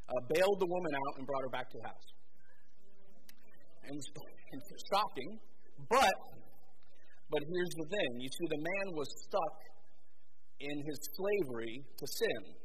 uh, 0.05 0.21
bailed 0.29 0.59
the 0.61 0.69
woman 0.69 0.93
out 0.93 1.12
and 1.17 1.25
brought 1.25 1.45
her 1.49 1.53
back 1.53 1.71
to 1.73 1.79
the 1.81 1.89
house. 1.89 2.09
And, 3.90 4.62
shocking, 4.94 5.30
but 5.90 6.16
but 7.30 7.42
here's 7.42 7.75
the 7.75 7.88
thing: 7.90 8.11
you 8.20 8.30
see, 8.30 8.47
the 8.50 8.62
man 8.62 8.87
was 8.94 9.09
stuck 9.26 9.56
in 10.61 10.76
his 10.87 10.99
slavery 11.18 11.82
to 11.99 12.06
sin 12.06 12.61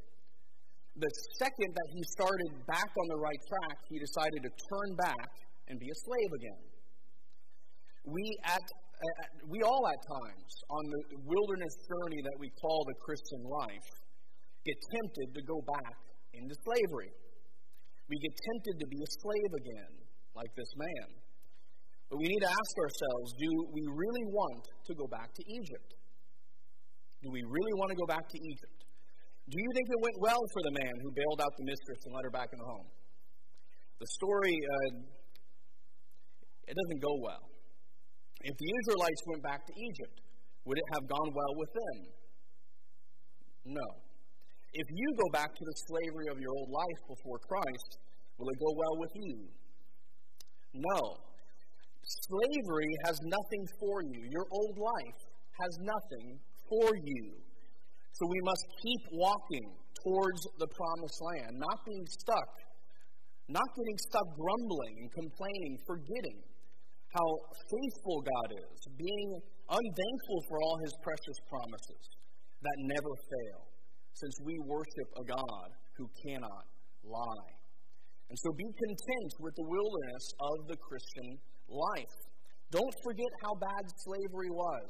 the 0.96 1.12
second 1.44 1.76
that 1.76 1.90
he 1.92 2.02
started 2.16 2.50
back 2.68 2.88
on 2.88 3.08
the 3.12 3.20
right 3.20 3.42
track, 3.52 3.78
he 3.92 4.00
decided 4.00 4.40
to 4.48 4.52
turn 4.72 4.90
back 4.96 5.30
and 5.68 5.76
be 5.76 5.92
a 5.92 5.98
slave 6.08 6.32
again. 6.40 6.64
We 8.08 8.24
at 8.48 8.64
uh, 8.64 9.28
we 9.52 9.60
all 9.60 9.84
at 9.92 10.00
times 10.08 10.52
on 10.72 10.84
the 10.88 11.02
wilderness 11.28 11.76
journey 11.84 12.22
that 12.24 12.38
we 12.40 12.48
call 12.64 12.88
the 12.88 12.96
Christian 13.04 13.44
life 13.44 13.90
get 14.64 14.78
tempted 14.88 15.36
to 15.36 15.42
go 15.44 15.60
back 15.68 15.96
into 16.32 16.56
slavery. 16.64 17.12
We 18.08 18.16
get 18.24 18.32
tempted 18.32 18.76
to 18.80 18.88
be 18.88 19.00
a 19.04 19.10
slave 19.20 19.52
again, 19.52 19.94
like 20.36 20.52
this 20.56 20.72
man. 20.76 21.08
But 22.12 22.22
we 22.22 22.28
need 22.30 22.44
to 22.44 22.52
ask 22.52 22.74
ourselves 22.78 23.34
do 23.40 23.50
we 23.74 23.84
really 23.90 24.26
want 24.30 24.64
to 24.86 24.94
go 24.94 25.08
back 25.08 25.34
to 25.34 25.44
Egypt? 25.48 25.96
Do 27.24 27.32
we 27.34 27.42
really 27.42 27.76
want 27.82 27.90
to 27.90 27.98
go 27.98 28.06
back 28.06 28.30
to 28.30 28.38
Egypt? 28.38 28.80
Do 29.50 29.58
you 29.58 29.70
think 29.74 29.86
it 29.90 30.02
went 30.02 30.18
well 30.22 30.44
for 30.54 30.62
the 30.62 30.74
man 30.78 30.94
who 31.02 31.10
bailed 31.14 31.42
out 31.42 31.54
the 31.58 31.66
mistress 31.66 32.02
and 32.06 32.12
let 32.14 32.26
her 32.26 32.34
back 32.34 32.50
in 32.54 32.58
the 32.62 32.70
home? 32.70 32.90
The 33.98 34.10
story, 34.22 34.54
uh, 34.54 34.92
it 36.70 36.76
doesn't 36.76 37.02
go 37.02 37.14
well. 37.22 37.46
If 38.42 38.54
the 38.58 38.70
Israelites 38.70 39.22
went 39.26 39.42
back 39.42 39.62
to 39.66 39.74
Egypt, 39.74 40.18
would 40.66 40.78
it 40.78 40.88
have 40.98 41.06
gone 41.10 41.30
well 41.34 41.54
with 41.58 41.72
them? 41.74 41.98
No. 43.66 43.88
If 44.74 44.88
you 44.90 45.08
go 45.18 45.30
back 45.32 45.50
to 45.50 45.64
the 45.66 45.76
slavery 45.90 46.28
of 46.30 46.38
your 46.38 46.54
old 46.54 46.70
life 46.70 47.02
before 47.10 47.40
Christ, 47.42 47.90
will 48.38 48.50
it 48.50 48.60
go 48.60 48.72
well 48.78 48.96
with 49.02 49.14
you? 49.16 49.36
No. 50.76 51.00
Slavery 52.04 52.92
has 53.06 53.18
nothing 53.24 53.64
for 53.80 54.04
you. 54.04 54.22
Your 54.30 54.46
old 54.52 54.78
life 54.78 55.22
has 55.60 55.74
nothing 55.80 56.38
for 56.70 56.90
you. 56.94 57.26
So 58.12 58.28
we 58.30 58.40
must 58.44 58.66
keep 58.84 59.04
walking 59.12 59.68
towards 60.04 60.42
the 60.60 60.68
promised 60.68 61.20
land, 61.22 61.58
not 61.58 61.80
being 61.88 62.06
stuck, 62.20 62.52
not 63.50 63.68
getting 63.76 64.00
stuck 64.10 64.28
grumbling 64.36 64.96
and 65.00 65.10
complaining, 65.12 65.74
forgetting 65.88 66.40
how 67.10 67.28
faithful 67.72 68.20
God 68.22 68.50
is, 68.60 68.78
being 68.98 69.30
unthankful 69.72 70.40
for 70.50 70.58
all 70.62 70.78
his 70.84 70.94
precious 71.02 71.40
promises 71.48 72.04
that 72.62 72.78
never 72.92 73.14
fail, 73.24 73.62
since 74.14 74.36
we 74.44 74.56
worship 74.68 75.10
a 75.16 75.24
God 75.24 75.70
who 75.98 76.06
cannot 76.28 76.66
lie. 77.04 77.55
And 78.30 78.38
so 78.42 78.50
be 78.58 78.70
content 78.74 79.32
with 79.40 79.54
the 79.56 79.68
wilderness 79.70 80.26
of 80.42 80.58
the 80.68 80.78
Christian 80.82 81.38
life. 81.70 82.18
Don't 82.72 82.96
forget 83.06 83.32
how 83.46 83.54
bad 83.56 83.86
slavery 84.04 84.50
was. 84.50 84.90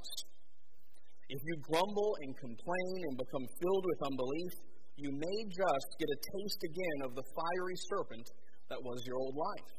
If 1.28 1.42
you 1.44 1.56
grumble 1.68 2.16
and 2.22 2.38
complain 2.38 2.98
and 3.10 3.18
become 3.18 3.46
filled 3.60 3.86
with 3.86 4.08
unbelief, 4.08 4.54
you 4.96 5.12
may 5.12 5.40
just 5.52 5.90
get 6.00 6.08
a 6.08 6.20
taste 6.22 6.62
again 6.64 7.00
of 7.04 7.16
the 7.16 7.26
fiery 7.36 7.78
serpent 7.92 8.28
that 8.70 8.80
was 8.80 9.04
your 9.06 9.18
old 9.20 9.36
life. 9.36 9.72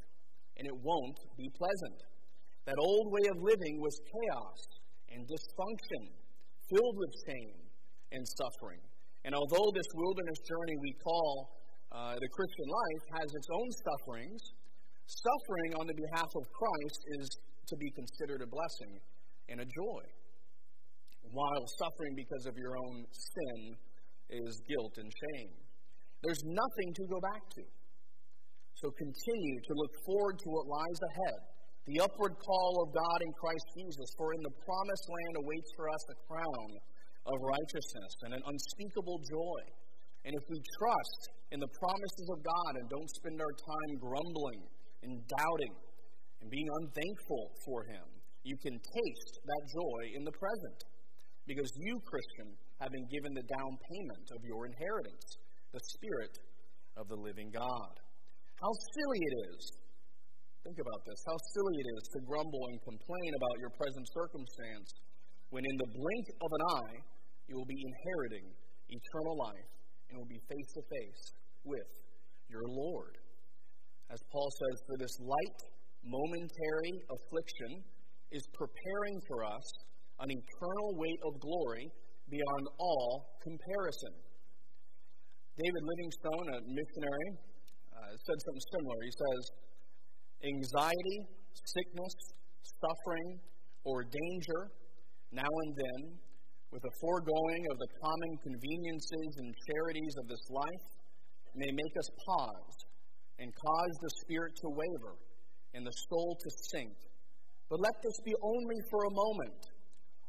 And 0.58 0.66
it 0.66 0.76
won't 0.76 1.18
be 1.38 1.48
pleasant. 1.56 2.00
That 2.66 2.76
old 2.82 3.08
way 3.12 3.24
of 3.30 3.38
living 3.40 3.80
was 3.80 3.94
chaos 4.04 4.60
and 5.14 5.22
dysfunction, 5.24 6.02
filled 6.68 6.96
with 6.98 7.12
shame 7.30 7.58
and 8.12 8.22
suffering. 8.36 8.82
And 9.24 9.34
although 9.34 9.70
this 9.72 9.90
wilderness 9.94 10.38
journey 10.44 10.76
we 10.82 10.92
call 11.02 11.50
uh, 11.92 12.14
the 12.18 12.30
Christian 12.32 12.68
life 12.68 13.04
has 13.20 13.28
its 13.34 13.48
own 13.52 13.68
sufferings, 13.84 14.42
suffering 15.06 15.70
on 15.78 15.86
the 15.86 15.96
behalf 15.96 16.30
of 16.34 16.44
Christ 16.50 17.00
is 17.20 17.26
to 17.68 17.76
be 17.76 17.90
considered 17.94 18.42
a 18.42 18.48
blessing 18.50 18.98
and 19.48 19.60
a 19.60 19.66
joy 19.66 20.04
while 21.30 21.66
suffering 21.78 22.14
because 22.14 22.46
of 22.46 22.54
your 22.56 22.78
own 22.78 23.04
sin 23.10 23.74
is 24.30 24.62
guilt 24.68 24.94
and 24.98 25.10
shame. 25.10 25.52
There's 26.22 26.42
nothing 26.44 26.90
to 26.94 27.04
go 27.10 27.18
back 27.20 27.42
to. 27.60 27.62
So 28.74 28.90
continue 28.92 29.58
to 29.66 29.72
look 29.74 29.94
forward 30.04 30.36
to 30.38 30.48
what 30.50 30.66
lies 30.66 31.00
ahead 31.10 31.40
the 31.86 32.02
upward 32.02 32.34
call 32.42 32.82
of 32.82 32.90
God 32.90 33.18
in 33.22 33.30
Christ 33.38 33.66
Jesus. 33.78 34.10
For 34.18 34.34
in 34.34 34.42
the 34.42 34.54
promised 34.66 35.06
land 35.06 35.34
awaits 35.38 35.70
for 35.78 35.86
us 35.86 36.02
a 36.10 36.16
crown 36.26 36.68
of 37.30 37.36
righteousness 37.38 38.12
and 38.26 38.34
an 38.34 38.42
unspeakable 38.42 39.22
joy. 39.22 39.60
And 40.26 40.34
if 40.34 40.44
we 40.50 40.58
trust 40.82 41.20
in 41.54 41.62
the 41.62 41.70
promises 41.78 42.26
of 42.34 42.42
God 42.42 42.72
and 42.82 42.90
don't 42.90 43.12
spend 43.22 43.38
our 43.38 43.54
time 43.54 43.92
grumbling 44.02 44.62
and 45.06 45.22
doubting 45.30 45.74
and 46.42 46.50
being 46.50 46.66
unthankful 46.82 47.54
for 47.62 47.86
Him, 47.86 48.06
you 48.42 48.58
can 48.58 48.74
taste 48.74 49.34
that 49.46 49.62
joy 49.70 50.02
in 50.18 50.26
the 50.26 50.34
present. 50.34 50.80
Because 51.46 51.70
you, 51.78 51.94
Christian, 52.10 52.58
have 52.82 52.90
been 52.90 53.06
given 53.06 53.32
the 53.38 53.46
down 53.46 53.72
payment 53.86 54.26
of 54.34 54.42
your 54.42 54.66
inheritance, 54.66 55.26
the 55.70 55.82
Spirit 55.94 56.34
of 56.98 57.06
the 57.06 57.18
living 57.22 57.54
God. 57.54 57.94
How 58.58 58.72
silly 58.74 59.22
it 59.22 59.34
is 59.54 59.62
Think 60.66 60.82
about 60.82 61.06
this 61.06 61.22
how 61.22 61.38
silly 61.54 61.78
it 61.78 61.88
is 61.94 62.04
to 62.10 62.18
grumble 62.26 62.66
and 62.74 62.82
complain 62.82 63.30
about 63.38 63.54
your 63.62 63.70
present 63.78 64.02
circumstance 64.10 64.90
when 65.54 65.62
in 65.62 65.76
the 65.78 65.90
blink 65.94 66.26
of 66.42 66.50
an 66.50 66.62
eye 66.74 66.96
you 67.46 67.54
will 67.54 67.70
be 67.70 67.78
inheriting 67.78 68.50
eternal 68.90 69.38
life 69.46 69.70
and 70.08 70.18
will 70.18 70.30
be 70.30 70.40
face 70.48 70.70
to 70.74 70.82
face 70.90 71.22
with 71.64 71.92
your 72.48 72.66
Lord. 72.66 73.18
As 74.10 74.20
Paul 74.30 74.50
says, 74.50 74.76
for 74.86 74.96
this 74.98 75.16
light, 75.20 75.58
momentary 76.04 76.94
affliction 77.10 77.82
is 78.30 78.42
preparing 78.54 79.18
for 79.26 79.44
us 79.44 79.66
an 80.20 80.30
eternal 80.30 80.88
weight 80.96 81.20
of 81.26 81.40
glory 81.40 81.90
beyond 82.30 82.64
all 82.78 83.38
comparison. 83.42 84.14
David 85.56 85.82
Livingstone, 85.82 86.46
a 86.52 86.58
missionary, 86.68 87.30
uh, 87.90 88.12
said 88.12 88.38
something 88.44 88.66
similar. 88.76 88.98
He 89.02 89.14
says, 89.16 89.42
anxiety, 90.44 91.18
sickness, 91.54 92.14
suffering, 92.62 93.40
or 93.84 94.04
danger 94.04 94.60
now 95.32 95.48
and 95.48 95.72
then, 95.74 96.00
with 96.72 96.82
the 96.82 96.96
foregoing 97.00 97.62
of 97.70 97.76
the 97.78 97.90
common 98.02 98.32
conveniences 98.42 99.30
and 99.38 99.54
charities 99.70 100.14
of 100.18 100.28
this 100.28 100.44
life, 100.50 100.86
may 101.54 101.70
make 101.72 101.94
us 101.96 102.08
pause 102.26 102.76
and 103.38 103.48
cause 103.54 103.94
the 104.02 104.12
spirit 104.22 104.52
to 104.60 104.68
waver 104.68 105.14
and 105.74 105.86
the 105.86 105.96
soul 106.10 106.36
to 106.40 106.50
sink. 106.72 106.96
But 107.68 107.80
let 107.80 107.94
this 108.02 108.18
be 108.24 108.34
only 108.42 108.78
for 108.90 109.04
a 109.04 109.12
moment. 109.12 109.60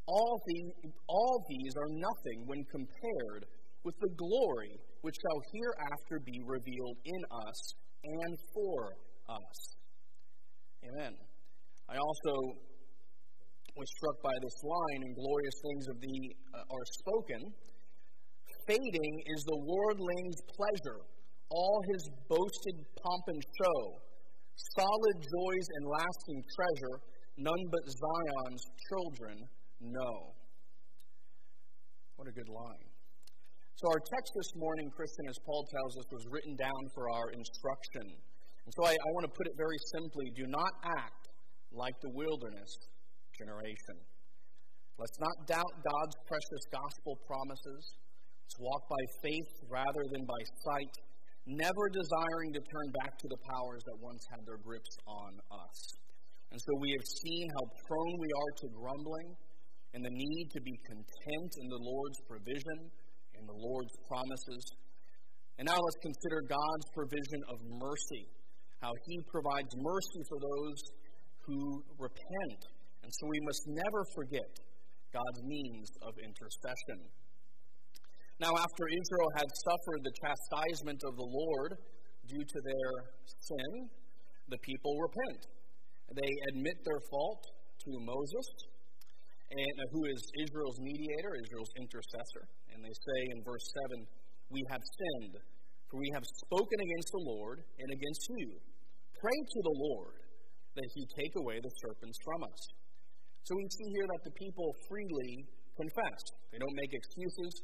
All 0.08 0.42
these, 0.48 0.92
all 1.08 1.44
these 1.50 1.74
are 1.76 1.92
nothing 1.92 2.48
when 2.48 2.64
compared 2.72 3.46
with 3.84 3.96
the 4.00 4.10
glory 4.16 4.72
which 5.02 5.16
shall 5.16 5.42
hereafter 5.54 6.20
be 6.26 6.42
revealed 6.46 6.98
in 7.06 7.22
us 7.32 7.60
and 8.04 8.38
for 8.54 8.92
us. 9.30 9.76
Amen. 10.84 11.14
I 11.90 11.96
also 11.98 12.34
was 13.78 13.90
struck 13.96 14.18
by 14.26 14.36
this 14.42 14.58
line, 14.66 15.02
and 15.06 15.14
glorious 15.16 15.58
things 15.64 15.86
of 15.94 15.98
thee 16.02 16.26
uh, 16.54 16.76
are 16.76 16.86
spoken. 17.06 17.42
Fading 18.68 19.16
is 19.32 19.42
the 19.46 19.60
worldling's 19.64 20.42
pleasure, 20.52 21.00
all 21.50 21.78
his 21.94 22.04
boasted 22.28 22.78
pomp 23.00 23.26
and 23.32 23.42
show. 23.62 23.82
Solid 24.76 25.18
joys 25.22 25.68
and 25.78 25.84
lasting 25.86 26.40
treasure, 26.58 26.96
none 27.38 27.64
but 27.70 27.84
Zion's 27.86 28.64
children 28.90 29.38
know. 29.80 30.18
What 32.18 32.28
a 32.28 32.34
good 32.34 32.50
line. 32.50 32.90
So, 33.78 33.86
our 33.94 34.02
text 34.02 34.34
this 34.34 34.52
morning, 34.58 34.90
Christian, 34.90 35.30
as 35.30 35.38
Paul 35.46 35.64
tells 35.70 35.94
us, 36.02 36.06
was 36.10 36.26
written 36.34 36.58
down 36.58 36.82
for 36.98 37.14
our 37.14 37.30
instruction 37.30 38.18
and 38.68 38.76
so 38.76 38.84
I, 38.84 38.92
I 38.92 39.10
want 39.16 39.24
to 39.24 39.32
put 39.32 39.48
it 39.48 39.56
very 39.56 39.80
simply 39.96 40.28
do 40.36 40.44
not 40.44 40.68
act 40.84 41.32
like 41.72 41.96
the 42.04 42.12
wilderness 42.12 42.68
generation. 43.38 43.96
Let's 44.98 45.20
not 45.22 45.38
doubt 45.46 45.74
God's 45.86 46.18
precious 46.26 46.64
gospel 46.74 47.22
promises. 47.30 47.82
Let's 48.44 48.58
walk 48.58 48.84
by 48.90 49.04
faith 49.22 49.52
rather 49.70 50.04
than 50.10 50.26
by 50.26 50.42
sight, 50.66 50.94
never 51.46 51.84
desiring 51.94 52.52
to 52.58 52.62
turn 52.62 52.88
back 52.98 53.14
to 53.14 53.28
the 53.30 53.42
powers 53.46 53.82
that 53.86 53.98
once 54.02 54.24
had 54.34 54.42
their 54.50 54.58
grips 54.58 54.94
on 55.06 55.32
us. 55.54 55.78
And 56.50 56.58
so 56.58 56.72
we 56.82 56.90
have 56.98 57.06
seen 57.06 57.46
how 57.54 57.66
prone 57.86 58.16
we 58.18 58.32
are 58.34 58.54
to 58.64 58.68
grumbling 58.74 59.30
and 59.94 60.02
the 60.02 60.14
need 60.14 60.48
to 60.58 60.62
be 60.62 60.76
content 60.88 61.52
in 61.62 61.68
the 61.70 61.82
Lord's 61.82 62.20
provision 62.26 62.80
and 63.38 63.44
the 63.46 63.60
Lord's 63.60 63.94
promises. 64.10 64.64
And 65.62 65.70
now 65.70 65.78
let's 65.78 66.02
consider 66.02 66.42
God's 66.50 66.88
provision 66.94 67.42
of 67.54 67.58
mercy 67.78 68.26
how 68.82 68.94
he 69.06 69.18
provides 69.32 69.74
mercy 69.74 70.22
for 70.30 70.38
those 70.38 70.80
who 71.46 71.84
repent. 71.98 72.62
And 73.08 73.14
so 73.16 73.32
we 73.32 73.40
must 73.48 73.64
never 73.72 74.04
forget 74.20 74.52
God's 75.16 75.42
means 75.48 75.88
of 76.04 76.12
intercession. 76.20 77.08
Now, 78.44 78.52
after 78.52 78.84
Israel 78.92 79.32
had 79.40 79.48
suffered 79.48 80.04
the 80.04 80.16
chastisement 80.20 81.00
of 81.08 81.16
the 81.16 81.30
Lord 81.32 81.72
due 82.28 82.44
to 82.44 82.60
their 82.68 82.92
sin, 83.24 83.72
the 84.52 84.60
people 84.60 84.92
repent. 85.00 85.40
They 86.20 86.32
admit 86.52 86.76
their 86.84 87.00
fault 87.08 87.48
to 87.88 87.92
Moses, 88.04 88.48
and 89.56 89.76
uh, 89.80 89.88
who 89.96 90.04
is 90.12 90.20
Israel's 90.44 90.80
mediator, 90.84 91.32
Israel's 91.48 91.72
intercessor. 91.80 92.44
And 92.76 92.84
they 92.84 92.92
say 92.92 93.20
in 93.32 93.40
verse 93.48 93.64
7, 93.88 94.04
We 94.52 94.68
have 94.68 94.84
sinned 94.84 95.40
for 95.88 96.04
we 96.04 96.12
have 96.12 96.28
spoken 96.44 96.80
against 96.84 97.10
the 97.16 97.24
Lord 97.24 97.64
and 97.80 97.88
against 97.88 98.28
you. 98.36 98.60
Pray 99.24 99.40
to 99.40 99.60
the 99.64 99.78
Lord 99.80 100.20
that 100.76 100.90
he 100.94 101.08
take 101.16 101.34
away 101.40 101.64
the 101.64 101.72
serpents 101.80 102.20
from 102.28 102.44
us. 102.44 102.60
So 103.48 103.56
we 103.56 103.64
see 103.80 103.88
here 103.96 104.04
that 104.12 104.28
the 104.28 104.36
people 104.36 104.76
freely 104.92 105.48
confess. 105.80 106.20
They 106.52 106.60
don't 106.60 106.76
make 106.76 106.92
excuses, 106.92 107.56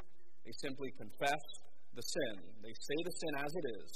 they 0.47 0.55
simply 0.63 0.87
confess 0.95 1.43
the 1.91 1.99
sin. 2.07 2.33
They 2.63 2.71
say 2.71 2.97
the 3.03 3.11
sin 3.19 3.33
as 3.43 3.51
it 3.51 3.65
is. 3.83 3.91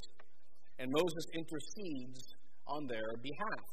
And 0.83 0.91
Moses 0.91 1.25
intercedes 1.31 2.19
on 2.67 2.91
their 2.91 3.07
behalf. 3.23 3.65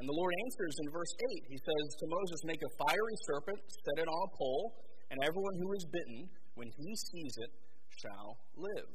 And 0.00 0.08
the 0.08 0.16
Lord 0.16 0.32
answers 0.48 0.74
in 0.80 0.86
verse 0.96 1.12
8. 1.44 1.52
He 1.52 1.60
says 1.60 1.86
to 2.00 2.04
Moses, 2.08 2.40
Make 2.48 2.62
a 2.64 2.72
fiery 2.88 3.16
serpent, 3.28 3.60
set 3.60 3.96
it 4.00 4.08
on 4.08 4.16
a 4.16 4.30
pole, 4.32 4.72
and 5.12 5.20
everyone 5.28 5.56
who 5.60 5.68
is 5.76 5.84
bitten, 5.92 6.24
when 6.56 6.72
he 6.72 6.88
sees 6.96 7.34
it, 7.36 7.52
shall 8.00 8.40
live. 8.56 8.92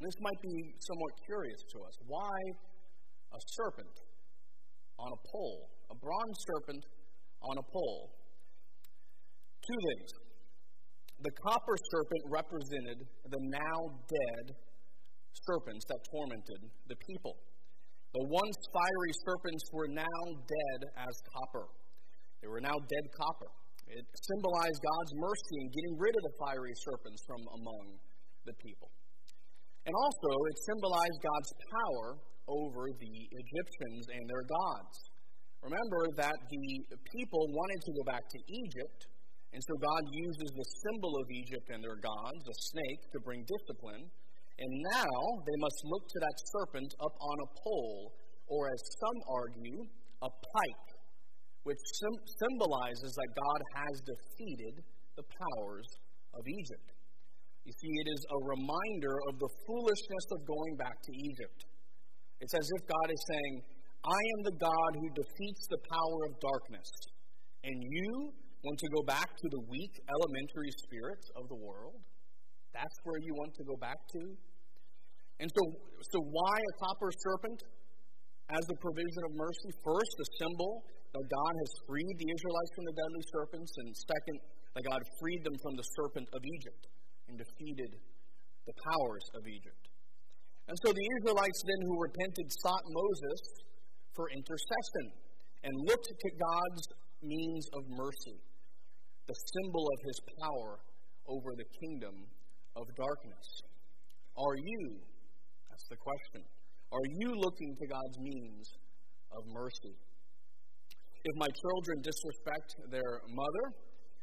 This 0.00 0.16
might 0.24 0.40
be 0.40 0.72
somewhat 0.88 1.12
curious 1.28 1.60
to 1.68 1.84
us. 1.84 1.94
Why 2.08 2.32
a 3.36 3.40
serpent 3.60 3.92
on 4.96 5.12
a 5.12 5.20
pole? 5.28 5.68
A 5.92 5.96
bronze 6.00 6.38
serpent 6.48 6.80
on 7.42 7.58
a 7.58 7.66
pole. 7.72 8.10
Two 9.62 9.80
things. 9.92 10.10
The 11.20 11.34
copper 11.42 11.76
serpent 11.90 12.22
represented 12.30 12.98
the 13.26 13.42
now 13.50 13.78
dead 14.06 14.44
serpents 15.46 15.84
that 15.88 16.00
tormented 16.10 16.60
the 16.86 16.96
people. 16.96 17.34
The 18.14 18.24
once 18.24 18.58
fiery 18.72 19.12
serpents 19.26 19.64
were 19.72 19.90
now 19.92 20.20
dead 20.46 20.80
as 20.96 21.14
copper. 21.28 21.66
They 22.40 22.48
were 22.48 22.62
now 22.62 22.72
dead 22.72 23.06
copper. 23.18 23.50
It 23.88 24.04
symbolized 24.04 24.80
God's 24.80 25.12
mercy 25.16 25.56
in 25.64 25.68
getting 25.72 25.94
rid 25.98 26.14
of 26.16 26.22
the 26.22 26.34
fiery 26.38 26.76
serpents 26.76 27.20
from 27.26 27.42
among 27.60 27.84
the 28.44 28.54
people. 28.60 28.88
And 29.88 29.94
also, 29.96 30.30
it 30.52 30.56
symbolized 30.68 31.18
God's 31.24 31.52
power 31.72 32.06
over 32.48 32.82
the 32.92 33.16
Egyptians 33.32 34.04
and 34.12 34.24
their 34.28 34.44
gods. 34.44 34.96
Remember 35.62 36.02
that 36.16 36.38
the 36.48 36.66
people 37.10 37.42
wanted 37.50 37.80
to 37.82 37.92
go 37.98 38.04
back 38.06 38.24
to 38.30 38.38
Egypt, 38.46 39.00
and 39.52 39.60
so 39.64 39.74
God 39.80 40.02
uses 40.12 40.48
the 40.54 40.68
symbol 40.86 41.12
of 41.18 41.26
Egypt 41.30 41.66
and 41.74 41.82
their 41.82 41.98
gods, 41.98 42.42
a 42.46 42.56
snake, 42.72 43.02
to 43.12 43.18
bring 43.20 43.42
discipline. 43.42 44.06
And 44.58 44.70
now 44.94 45.18
they 45.46 45.58
must 45.58 45.78
look 45.84 46.04
to 46.06 46.18
that 46.18 46.36
serpent 46.52 46.90
up 47.00 47.14
on 47.14 47.36
a 47.42 47.52
pole, 47.62 48.12
or 48.46 48.70
as 48.70 48.80
some 49.02 49.18
argue, 49.30 49.80
a 50.22 50.30
pike, 50.30 50.88
which 51.62 51.78
sim- 51.78 52.24
symbolizes 52.42 53.10
that 53.14 53.30
God 53.34 53.60
has 53.82 53.94
defeated 54.02 54.74
the 55.16 55.26
powers 55.26 55.88
of 56.34 56.42
Egypt. 56.46 56.88
You 57.66 57.74
see, 57.74 57.92
it 58.00 58.08
is 58.14 58.22
a 58.30 58.38
reminder 58.48 59.14
of 59.28 59.38
the 59.38 59.50
foolishness 59.66 60.26
of 60.32 60.46
going 60.46 60.74
back 60.78 60.96
to 61.02 61.12
Egypt. 61.12 61.60
It's 62.40 62.54
as 62.54 62.64
if 62.64 62.82
God 62.86 63.08
is 63.10 63.22
saying, 63.28 63.54
I 64.04 64.20
am 64.38 64.40
the 64.46 64.56
God 64.62 64.90
who 64.94 65.08
defeats 65.10 65.64
the 65.68 65.82
power 65.90 66.18
of 66.30 66.32
darkness, 66.38 66.90
and 67.64 67.74
you 67.74 68.32
want 68.62 68.78
to 68.78 68.90
go 68.94 69.02
back 69.02 69.26
to 69.26 69.46
the 69.50 69.62
weak 69.70 69.94
elementary 70.06 70.72
spirits 70.86 71.26
of 71.34 71.50
the 71.50 71.58
world? 71.58 71.98
That's 72.74 72.98
where 73.02 73.18
you 73.18 73.34
want 73.34 73.52
to 73.58 73.64
go 73.66 73.76
back 73.78 73.98
to? 73.98 74.22
And 75.42 75.48
so, 75.50 75.62
so 76.14 76.18
why 76.30 76.54
a 76.58 76.74
copper 76.82 77.10
serpent 77.10 77.58
as 78.50 78.62
the 78.66 78.78
provision 78.82 79.22
of 79.26 79.32
mercy? 79.34 79.70
First, 79.82 80.14
a 80.18 80.28
symbol 80.42 80.82
that 81.14 81.24
God 81.26 81.54
has 81.58 81.70
freed 81.86 82.14
the 82.18 82.28
Israelites 82.28 82.72
from 82.74 82.86
the 82.86 82.96
deadly 82.98 83.24
serpents, 83.34 83.72
and 83.82 83.88
second, 83.94 84.38
that 84.74 84.84
God 84.86 85.00
freed 85.18 85.42
them 85.42 85.56
from 85.62 85.74
the 85.74 85.86
serpent 85.98 86.28
of 86.34 86.40
Egypt 86.44 86.82
and 87.26 87.34
defeated 87.38 87.92
the 88.66 88.74
powers 88.94 89.26
of 89.34 89.42
Egypt. 89.48 89.84
And 90.68 90.76
so 90.84 90.92
the 90.92 91.06
Israelites 91.18 91.60
then 91.64 91.80
who 91.88 91.96
repented 91.96 92.46
sought 92.60 92.84
Moses 92.92 93.40
for 94.18 94.26
intercession. 94.34 95.14
and 95.64 95.74
looked 95.90 96.06
to 96.06 96.30
God's 96.38 96.84
means 97.22 97.66
of 97.74 97.82
mercy, 97.90 98.38
the 99.26 99.34
symbol 99.34 99.84
of 99.90 99.98
his 100.06 100.18
power 100.38 100.78
over 101.26 101.50
the 101.58 101.66
kingdom 101.82 102.14
of 102.78 102.86
darkness? 102.94 103.46
Are 104.38 104.54
you, 104.54 105.02
that's 105.66 105.88
the 105.90 105.98
question, 105.98 106.46
are 106.94 107.08
you 107.20 107.34
looking 107.34 107.74
to 107.74 107.86
God's 107.90 108.18
means 108.22 108.66
of 109.34 109.42
mercy? 109.50 109.98
If 111.26 111.34
my 111.36 111.50
children 111.50 111.96
disrespect 112.06 112.70
their 112.94 113.12
mother, 113.34 113.64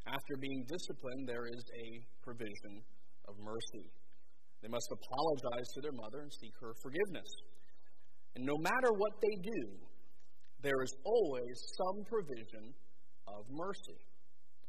after 0.08 0.40
being 0.40 0.64
disciplined, 0.64 1.28
there 1.28 1.46
is 1.52 1.64
a 1.68 1.86
provision 2.24 2.80
of 3.28 3.36
mercy. 3.44 3.92
They 4.62 4.72
must 4.72 4.88
apologize 4.88 5.68
to 5.76 5.80
their 5.84 5.92
mother 5.92 6.24
and 6.24 6.32
seek 6.32 6.54
her 6.64 6.72
forgiveness. 6.80 7.28
And 8.36 8.44
no 8.44 8.60
matter 8.60 8.92
what 8.92 9.16
they 9.24 9.32
do, 9.40 9.62
there 10.60 10.76
is 10.84 10.92
always 11.08 11.56
some 11.72 12.04
provision 12.04 12.68
of 13.32 13.48
mercy. 13.48 13.96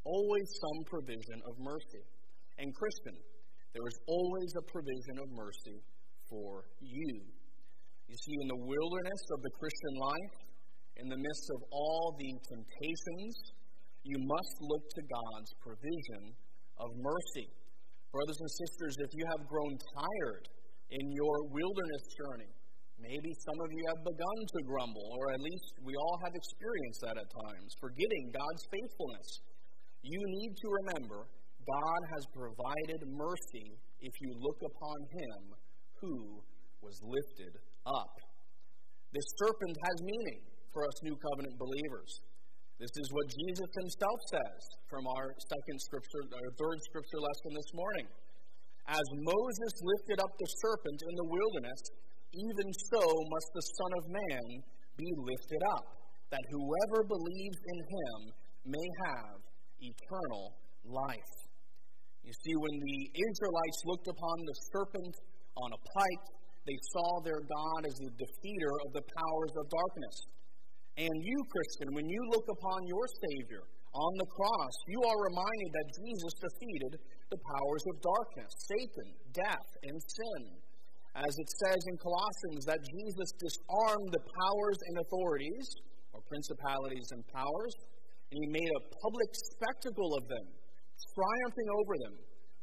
Always 0.08 0.48
some 0.64 0.80
provision 0.88 1.44
of 1.44 1.54
mercy. 1.60 2.04
And, 2.64 2.72
Christian, 2.72 3.20
there 3.76 3.84
is 3.84 3.98
always 4.08 4.52
a 4.56 4.64
provision 4.72 5.20
of 5.20 5.28
mercy 5.36 5.84
for 6.32 6.64
you. 6.80 7.28
You 8.08 8.16
see, 8.16 8.36
in 8.40 8.48
the 8.48 8.62
wilderness 8.64 9.24
of 9.36 9.40
the 9.44 9.52
Christian 9.60 9.96
life, 10.00 10.36
in 11.04 11.08
the 11.12 11.20
midst 11.20 11.48
of 11.52 11.60
all 11.76 12.16
the 12.16 12.32
temptations, 12.48 13.36
you 14.08 14.16
must 14.16 14.56
look 14.64 14.86
to 14.96 15.02
God's 15.12 15.52
provision 15.60 16.24
of 16.80 16.88
mercy. 17.04 17.52
Brothers 18.16 18.40
and 18.40 18.52
sisters, 18.64 18.96
if 19.04 19.12
you 19.12 19.28
have 19.28 19.44
grown 19.52 19.76
tired 19.76 20.46
in 20.88 21.04
your 21.12 21.52
wilderness 21.52 22.04
journey, 22.16 22.52
maybe 22.98 23.32
some 23.46 23.60
of 23.62 23.70
you 23.72 23.84
have 23.94 24.02
begun 24.04 24.40
to 24.46 24.60
grumble, 24.66 25.08
or 25.18 25.34
at 25.34 25.42
least 25.42 25.74
we 25.86 25.94
all 25.96 26.18
have 26.22 26.34
experienced 26.34 27.02
that 27.06 27.18
at 27.18 27.30
times, 27.30 27.70
forgetting 27.80 28.34
God's 28.34 28.64
faithfulness. 28.74 29.30
You 30.02 30.22
need 30.22 30.54
to 30.58 30.68
remember 30.86 31.30
God 31.68 32.02
has 32.16 32.24
provided 32.32 33.02
mercy 33.12 33.68
if 34.00 34.14
you 34.22 34.32
look 34.40 34.60
upon 34.64 34.98
Him 35.12 35.42
who 36.00 36.16
was 36.80 36.96
lifted 37.04 37.54
up. 37.84 38.14
This 39.12 39.28
serpent 39.42 39.76
has 39.76 39.98
meaning 40.04 40.42
for 40.72 40.86
us 40.88 40.96
new 41.04 41.18
covenant 41.18 41.56
believers. 41.60 42.12
This 42.78 42.94
is 42.94 43.10
what 43.10 43.26
Jesus 43.34 43.72
himself 43.74 44.20
says 44.30 44.62
from 44.86 45.04
our 45.10 45.34
second 45.50 45.78
scripture, 45.82 46.24
our 46.30 46.52
third 46.62 46.78
scripture 46.86 47.18
lesson 47.18 47.52
this 47.58 47.72
morning. 47.74 48.08
As 48.86 49.08
Moses 49.26 49.74
lifted 49.82 50.22
up 50.22 50.32
the 50.38 50.50
serpent 50.62 51.00
in 51.10 51.14
the 51.18 51.28
wilderness, 51.28 51.82
even 52.38 52.68
so 52.94 53.02
must 53.02 53.50
the 53.54 53.66
Son 53.82 53.92
of 53.98 54.04
Man 54.14 54.46
be 54.98 55.10
lifted 55.26 55.62
up, 55.74 55.86
that 56.30 56.44
whoever 56.52 57.04
believes 57.08 57.60
in 57.66 57.80
him 57.82 58.18
may 58.66 58.88
have 59.10 59.38
eternal 59.82 60.58
life. 60.86 61.34
You 62.24 62.34
see, 62.44 62.56
when 62.60 62.76
the 62.84 63.00
Israelites 63.16 63.80
looked 63.86 64.08
upon 64.12 64.38
the 64.44 64.58
serpent 64.74 65.16
on 65.56 65.70
a 65.72 65.82
pike, 65.96 66.26
they 66.68 66.76
saw 66.92 67.24
their 67.24 67.40
God 67.40 67.82
as 67.88 67.96
the 67.96 68.12
defeater 68.20 68.74
of 68.84 68.92
the 68.92 69.06
powers 69.08 69.54
of 69.56 69.66
darkness. 69.72 70.18
And 71.00 71.16
you, 71.24 71.40
Christian, 71.48 71.96
when 71.96 72.10
you 72.10 72.22
look 72.36 72.44
upon 72.52 72.84
your 72.84 73.08
Savior 73.24 73.64
on 73.96 74.14
the 74.20 74.30
cross, 74.36 74.76
you 74.92 75.00
are 75.00 75.20
reminded 75.32 75.70
that 75.72 75.88
Jesus 76.04 76.34
defeated 76.44 76.94
the 77.32 77.40
powers 77.40 77.84
of 77.88 77.96
darkness, 78.04 78.52
Satan, 78.68 79.10
death, 79.32 79.70
and 79.88 79.96
sin. 79.96 80.67
As 81.18 81.34
it 81.34 81.50
says 81.66 81.82
in 81.90 81.98
Colossians, 81.98 82.62
that 82.70 82.78
Jesus 82.78 83.30
disarmed 83.42 84.10
the 84.14 84.22
powers 84.22 84.80
and 84.86 85.02
authorities, 85.02 85.66
or 86.14 86.22
principalities 86.30 87.10
and 87.10 87.26
powers, 87.34 87.74
and 88.30 88.38
he 88.38 88.48
made 88.54 88.70
a 88.70 88.86
public 89.02 89.32
spectacle 89.58 90.14
of 90.14 90.30
them, 90.30 90.46
triumphing 91.18 91.70
over 91.74 91.96
them 92.06 92.16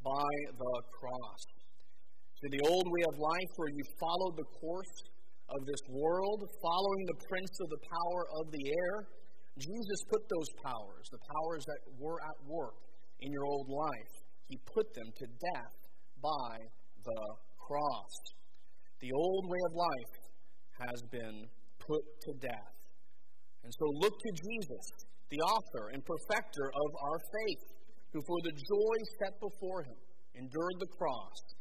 by 0.06 0.30
the 0.54 0.74
cross. 0.94 1.42
To 2.46 2.46
the 2.54 2.62
old 2.70 2.86
way 2.86 3.02
of 3.10 3.18
life 3.18 3.52
where 3.58 3.74
you 3.74 3.84
followed 3.98 4.36
the 4.38 4.50
course 4.62 4.96
of 5.50 5.60
this 5.66 5.82
world, 5.90 6.38
following 6.62 7.02
the 7.10 7.18
prince 7.26 7.54
of 7.58 7.68
the 7.74 7.82
power 7.90 8.22
of 8.38 8.44
the 8.54 8.64
air, 8.70 8.94
Jesus 9.58 10.00
put 10.06 10.22
those 10.30 10.50
powers, 10.62 11.10
the 11.10 11.24
powers 11.26 11.62
that 11.66 11.82
were 11.98 12.22
at 12.22 12.38
work 12.46 12.78
in 13.18 13.32
your 13.34 13.46
old 13.50 13.66
life, 13.66 14.14
he 14.46 14.58
put 14.70 14.86
them 14.94 15.10
to 15.10 15.26
death 15.26 15.74
by 16.22 16.54
the 17.02 17.22
cross. 17.58 18.14
The 19.00 19.12
old 19.12 19.44
way 19.48 19.62
of 19.68 19.72
life 19.74 20.14
has 20.88 20.98
been 21.10 21.46
put 21.78 22.02
to 22.02 22.32
death. 22.40 22.74
And 23.62 23.72
so 23.72 23.86
look 24.00 24.12
to 24.12 24.32
Jesus, 24.32 24.86
the 25.30 25.40
author 25.40 25.90
and 25.92 26.04
perfecter 26.04 26.66
of 26.68 26.90
our 27.00 27.18
faith, 27.18 27.64
who 28.12 28.20
for 28.26 28.38
the 28.44 28.54
joy 28.54 28.96
set 29.18 29.34
before 29.40 29.82
him 29.82 29.98
endured 30.34 30.76
the 30.78 30.90
cross 30.98 31.54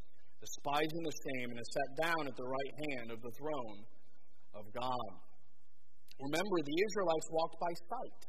despising 0.44 1.04
the 1.08 1.16
shame, 1.24 1.48
and 1.56 1.60
is 1.60 1.72
set 1.72 1.90
down 2.04 2.28
at 2.28 2.36
the 2.36 2.44
right 2.44 2.74
hand 2.92 3.08
of 3.16 3.20
the 3.24 3.32
throne 3.40 3.80
of 4.60 4.68
God. 4.76 5.12
Remember, 6.20 6.58
the 6.60 6.78
Israelites 6.84 7.28
walked 7.32 7.58
by 7.64 7.74
sight. 7.88 8.22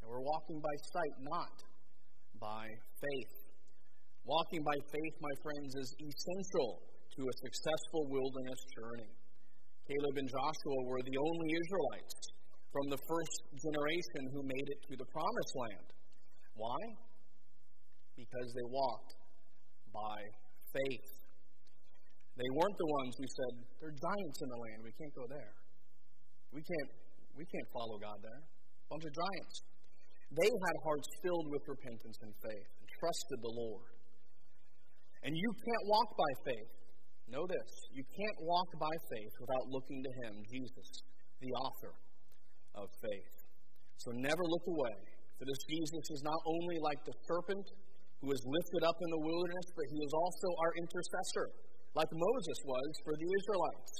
And 0.00 0.10
we're 0.12 0.22
walking 0.22 0.60
by 0.60 0.76
sight, 0.92 1.14
not 1.24 1.56
by 2.36 2.64
faith. 3.00 3.34
Walking 4.24 4.62
by 4.62 4.76
faith, 4.92 5.14
my 5.20 5.34
friends, 5.42 5.70
is 5.74 5.88
essential 5.98 6.70
to 7.16 7.22
a 7.28 7.34
successful 7.44 8.08
wilderness 8.08 8.60
journey. 8.72 9.12
Caleb 9.84 10.16
and 10.16 10.28
Joshua 10.30 10.78
were 10.88 11.02
the 11.04 11.18
only 11.18 11.48
Israelites 11.52 12.14
from 12.72 12.86
the 12.88 13.00
first 13.04 13.36
generation 13.60 14.22
who 14.32 14.40
made 14.48 14.68
it 14.72 14.80
to 14.88 14.94
the 14.96 15.08
promised 15.12 15.54
land. 15.60 15.88
Why? 16.56 16.80
Because 18.16 18.48
they 18.56 18.66
walked 18.72 19.12
by 19.92 20.18
faith. 20.72 21.08
They 22.32 22.50
weren't 22.56 22.78
the 22.80 22.90
ones 23.04 23.12
who 23.20 23.28
said, 23.28 23.52
There 23.76 23.90
are 23.92 23.98
giants 24.00 24.38
in 24.40 24.48
the 24.48 24.60
land. 24.64 24.78
We 24.80 24.94
can't 24.96 25.12
go 25.12 25.26
there. 25.28 25.54
We 26.48 26.64
can't, 26.64 26.90
we 27.36 27.44
can't 27.44 27.68
follow 27.76 28.00
God 28.00 28.16
there. 28.24 28.42
Bunch 28.88 29.04
of 29.04 29.12
giants. 29.12 29.56
They 30.32 30.48
had 30.48 30.76
hearts 30.80 31.08
filled 31.20 31.48
with 31.52 31.60
repentance 31.68 32.16
and 32.24 32.32
faith 32.40 32.68
and 32.80 32.86
trusted 32.96 33.38
the 33.44 33.52
Lord. 33.52 33.92
And 35.28 35.32
you 35.36 35.50
can't 35.52 35.84
walk 35.92 36.08
by 36.16 36.32
faith. 36.56 36.72
Know 37.32 37.48
this 37.48 37.70
you 37.96 38.04
can't 38.12 38.38
walk 38.44 38.68
by 38.76 38.92
faith 39.08 39.34
without 39.40 39.64
looking 39.72 40.04
to 40.04 40.12
Him, 40.20 40.44
Jesus, 40.52 40.88
the 41.40 41.48
author 41.64 41.96
of 42.76 42.86
faith. 43.00 43.34
So 43.96 44.12
never 44.12 44.44
look 44.44 44.66
away. 44.68 44.96
For 45.40 45.48
this 45.48 45.62
Jesus 45.64 46.04
is 46.12 46.20
not 46.28 46.36
only 46.44 46.76
like 46.84 47.00
the 47.08 47.16
serpent 47.24 47.64
who 48.20 48.28
was 48.28 48.38
lifted 48.44 48.84
up 48.84 48.98
in 49.00 49.10
the 49.16 49.22
wilderness, 49.24 49.68
but 49.72 49.88
he 49.88 49.98
is 50.04 50.12
also 50.12 50.46
our 50.60 50.72
intercessor 50.76 51.48
like 51.96 52.12
Moses 52.12 52.58
was 52.68 52.90
for 53.00 53.14
the 53.16 53.28
Israelites. 53.40 53.92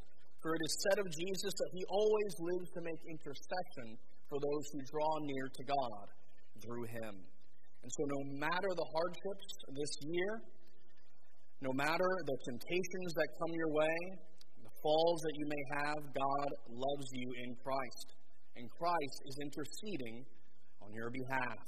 For 0.45 0.53
it 0.53 0.63
is 0.69 0.75
said 0.85 0.99
of 1.01 1.09
Jesus 1.09 1.53
that 1.57 1.73
he 1.73 1.83
always 1.89 2.33
lives 2.37 2.69
to 2.77 2.81
make 2.85 3.01
intercession 3.09 3.97
for 4.29 4.37
those 4.43 4.65
who 4.77 4.81
draw 4.93 5.13
near 5.25 5.47
to 5.49 5.63
God 5.65 6.07
through 6.61 6.85
him. 7.01 7.15
And 7.81 7.91
so, 7.91 8.03
no 8.07 8.21
matter 8.45 8.71
the 8.75 8.89
hardships 8.93 9.49
this 9.73 9.93
year, 10.05 10.31
no 11.63 11.71
matter 11.79 12.11
the 12.27 12.39
temptations 12.43 13.11
that 13.15 13.29
come 13.39 13.55
your 13.55 13.71
way, 13.71 13.97
the 14.67 14.75
falls 14.83 15.19
that 15.23 15.35
you 15.39 15.47
may 15.47 15.65
have, 15.79 16.01
God 16.11 16.49
loves 16.75 17.07
you 17.15 17.29
in 17.47 17.55
Christ. 17.63 18.09
And 18.59 18.67
Christ 18.67 19.19
is 19.31 19.39
interceding 19.39 20.27
on 20.83 20.91
your 20.91 21.09
behalf 21.15 21.63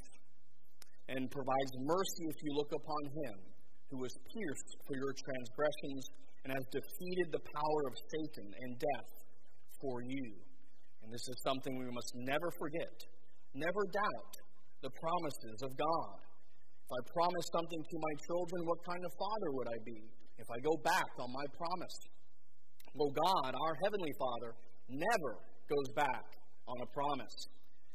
and 1.07 1.30
provides 1.30 1.72
mercy 1.78 2.24
if 2.26 2.38
you 2.42 2.50
look 2.59 2.74
upon 2.74 3.02
him 3.22 3.37
who 3.90 4.02
was 4.02 4.11
pierced 4.35 4.70
for 4.83 4.98
your 4.98 5.14
transgressions 5.14 6.02
and 6.42 6.50
has 6.50 6.66
defeated 6.74 7.30
the 7.30 7.44
power 7.54 7.80
of 7.87 7.94
Satan 7.94 8.50
and 8.50 8.70
death 8.74 9.12
for 9.78 10.02
you. 10.02 10.35
And 11.07 11.12
this 11.14 11.22
is 11.30 11.38
something 11.46 11.70
we 11.78 11.87
must 11.94 12.12
never 12.26 12.50
forget. 12.59 12.96
Never 13.54 13.87
doubt 13.94 14.35
the 14.83 14.90
promises 14.90 15.62
of 15.62 15.70
God. 15.78 16.18
If 16.84 16.92
I 16.92 17.00
promise 17.16 17.46
something 17.48 17.80
to 17.80 17.96
my 17.96 18.14
children, 18.28 18.60
what 18.68 18.80
kind 18.84 19.00
of 19.00 19.12
father 19.16 19.48
would 19.56 19.68
I 19.72 19.78
be 19.88 20.00
if 20.36 20.48
I 20.52 20.60
go 20.60 20.76
back 20.84 21.08
on 21.16 21.32
my 21.32 21.46
promise? 21.56 21.96
Well, 22.92 23.08
God, 23.08 23.56
our 23.56 23.74
Heavenly 23.80 24.12
Father, 24.20 24.50
never 24.92 25.32
goes 25.64 25.88
back 25.96 26.28
on 26.68 26.76
a 26.84 26.88
promise. 26.92 27.36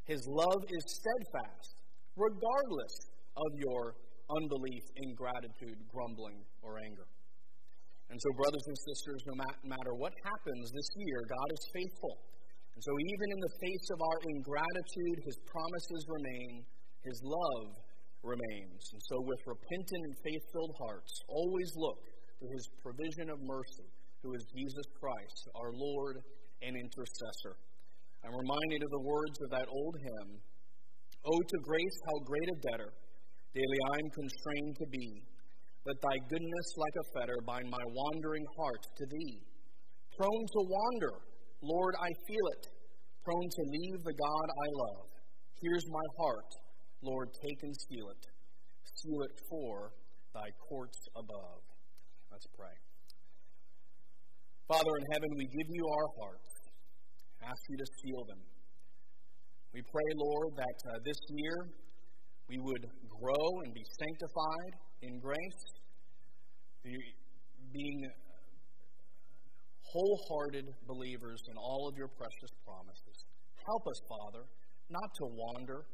His 0.09 0.25
love 0.25 0.65
is 0.73 0.83
steadfast, 0.89 1.85
regardless 2.17 2.95
of 3.37 3.49
your 3.61 3.93
unbelief, 4.25 4.81
ingratitude, 5.05 5.77
grumbling, 5.93 6.41
or 6.65 6.81
anger. 6.81 7.05
And 8.09 8.17
so, 8.17 8.29
brothers 8.41 8.65
and 8.73 8.77
sisters, 8.89 9.21
no 9.29 9.35
matter 9.69 9.93
what 10.01 10.17
happens 10.25 10.65
this 10.73 10.89
year, 10.97 11.21
God 11.29 11.49
is 11.53 11.63
faithful. 11.77 12.15
And 12.73 12.81
so, 12.81 12.93
even 12.97 13.27
in 13.37 13.41
the 13.45 13.53
face 13.61 13.87
of 13.93 13.99
our 14.01 14.19
ingratitude, 14.33 15.17
His 15.29 15.37
promises 15.45 16.01
remain, 16.09 16.65
His 17.05 17.21
love 17.21 17.69
remains. 18.23 18.81
And 18.93 19.01
so, 19.09 19.21
with 19.23 19.39
repentant 19.47 20.01
and 20.05 20.15
faith 20.23 20.43
filled 20.51 20.75
hearts, 20.79 21.13
always 21.27 21.71
look 21.75 22.01
to 22.39 22.45
His 22.51 22.65
provision 22.83 23.29
of 23.29 23.39
mercy, 23.43 23.89
who 24.23 24.33
is 24.33 24.43
Jesus 24.55 24.87
Christ, 24.99 25.43
our 25.55 25.71
Lord 25.71 26.19
and 26.61 26.75
intercessor. 26.75 27.55
I'm 28.23 28.35
reminded 28.35 28.83
of 28.83 28.91
the 28.91 29.07
words 29.07 29.37
of 29.43 29.49
that 29.55 29.67
old 29.71 29.95
hymn 29.95 30.31
Oh, 31.25 31.35
to 31.35 31.57
grace, 31.67 31.97
how 32.07 32.17
great 32.23 32.47
a 32.47 32.57
debtor 32.71 32.91
daily 33.53 33.79
I'm 33.91 34.09
constrained 34.15 34.75
to 34.79 34.87
be. 34.87 35.21
Let 35.85 35.99
thy 35.99 36.17
goodness 36.29 36.67
like 36.77 36.95
a 36.95 37.09
fetter 37.11 37.37
bind 37.45 37.67
my 37.67 37.83
wandering 37.91 38.45
heart 38.55 38.83
to 38.83 39.05
thee. 39.09 39.43
Prone 40.15 40.45
to 40.47 40.61
wander, 40.63 41.15
Lord, 41.61 41.95
I 41.99 42.11
feel 42.27 42.45
it. 42.55 42.63
Prone 43.23 43.49
to 43.49 43.63
leave 43.67 43.99
the 44.03 44.15
God 44.15 44.47
I 44.47 44.67
love. 44.79 45.07
Here's 45.59 45.87
my 45.91 46.07
heart, 46.23 46.51
Lord, 47.01 47.29
take 47.33 47.59
and 47.63 47.75
seal 47.87 48.09
it. 48.09 48.23
Seal 48.83 49.21
it 49.23 49.35
for 49.49 49.91
thy 50.33 50.49
courts 50.67 50.99
above. 51.15 51.61
Let's 52.31 52.47
pray. 52.57 52.75
Father 54.67 54.93
in 54.99 55.05
heaven, 55.13 55.29
we 55.37 55.45
give 55.45 55.69
you 55.69 55.83
our 55.87 56.07
hearts. 56.21 56.49
Ask 57.41 57.61
you 57.69 57.77
to 57.77 57.87
seal 58.03 58.23
them. 58.27 58.41
We 59.73 59.81
pray, 59.81 60.09
Lord, 60.15 60.51
that 60.57 60.77
uh, 60.91 60.99
this 61.05 61.17
year 61.29 61.57
we 62.49 62.57
would 62.57 62.85
grow 63.21 63.45
and 63.63 63.73
be 63.73 63.85
sanctified 63.97 64.73
in 65.01 65.19
grace, 65.19 65.61
being 67.71 68.01
wholehearted 69.81 70.65
believers 70.85 71.41
in 71.49 71.57
all 71.57 71.87
of 71.87 71.97
your 71.97 72.09
precious 72.09 72.53
promises. 72.65 73.17
Help 73.65 73.87
us, 73.87 73.99
Father, 74.09 74.43
not 74.89 75.09
to 75.17 75.25
wander. 75.33 75.85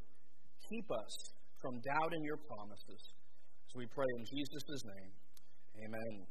Keep 0.69 0.89
us 0.91 1.13
from 1.61 1.79
doubting 1.81 2.23
your 2.23 2.37
promises. 2.37 3.01
So 3.69 3.79
we 3.79 3.85
pray 3.85 4.05
in 4.17 4.25
Jesus' 4.25 4.83
name. 4.85 5.11
Amen. 5.85 6.25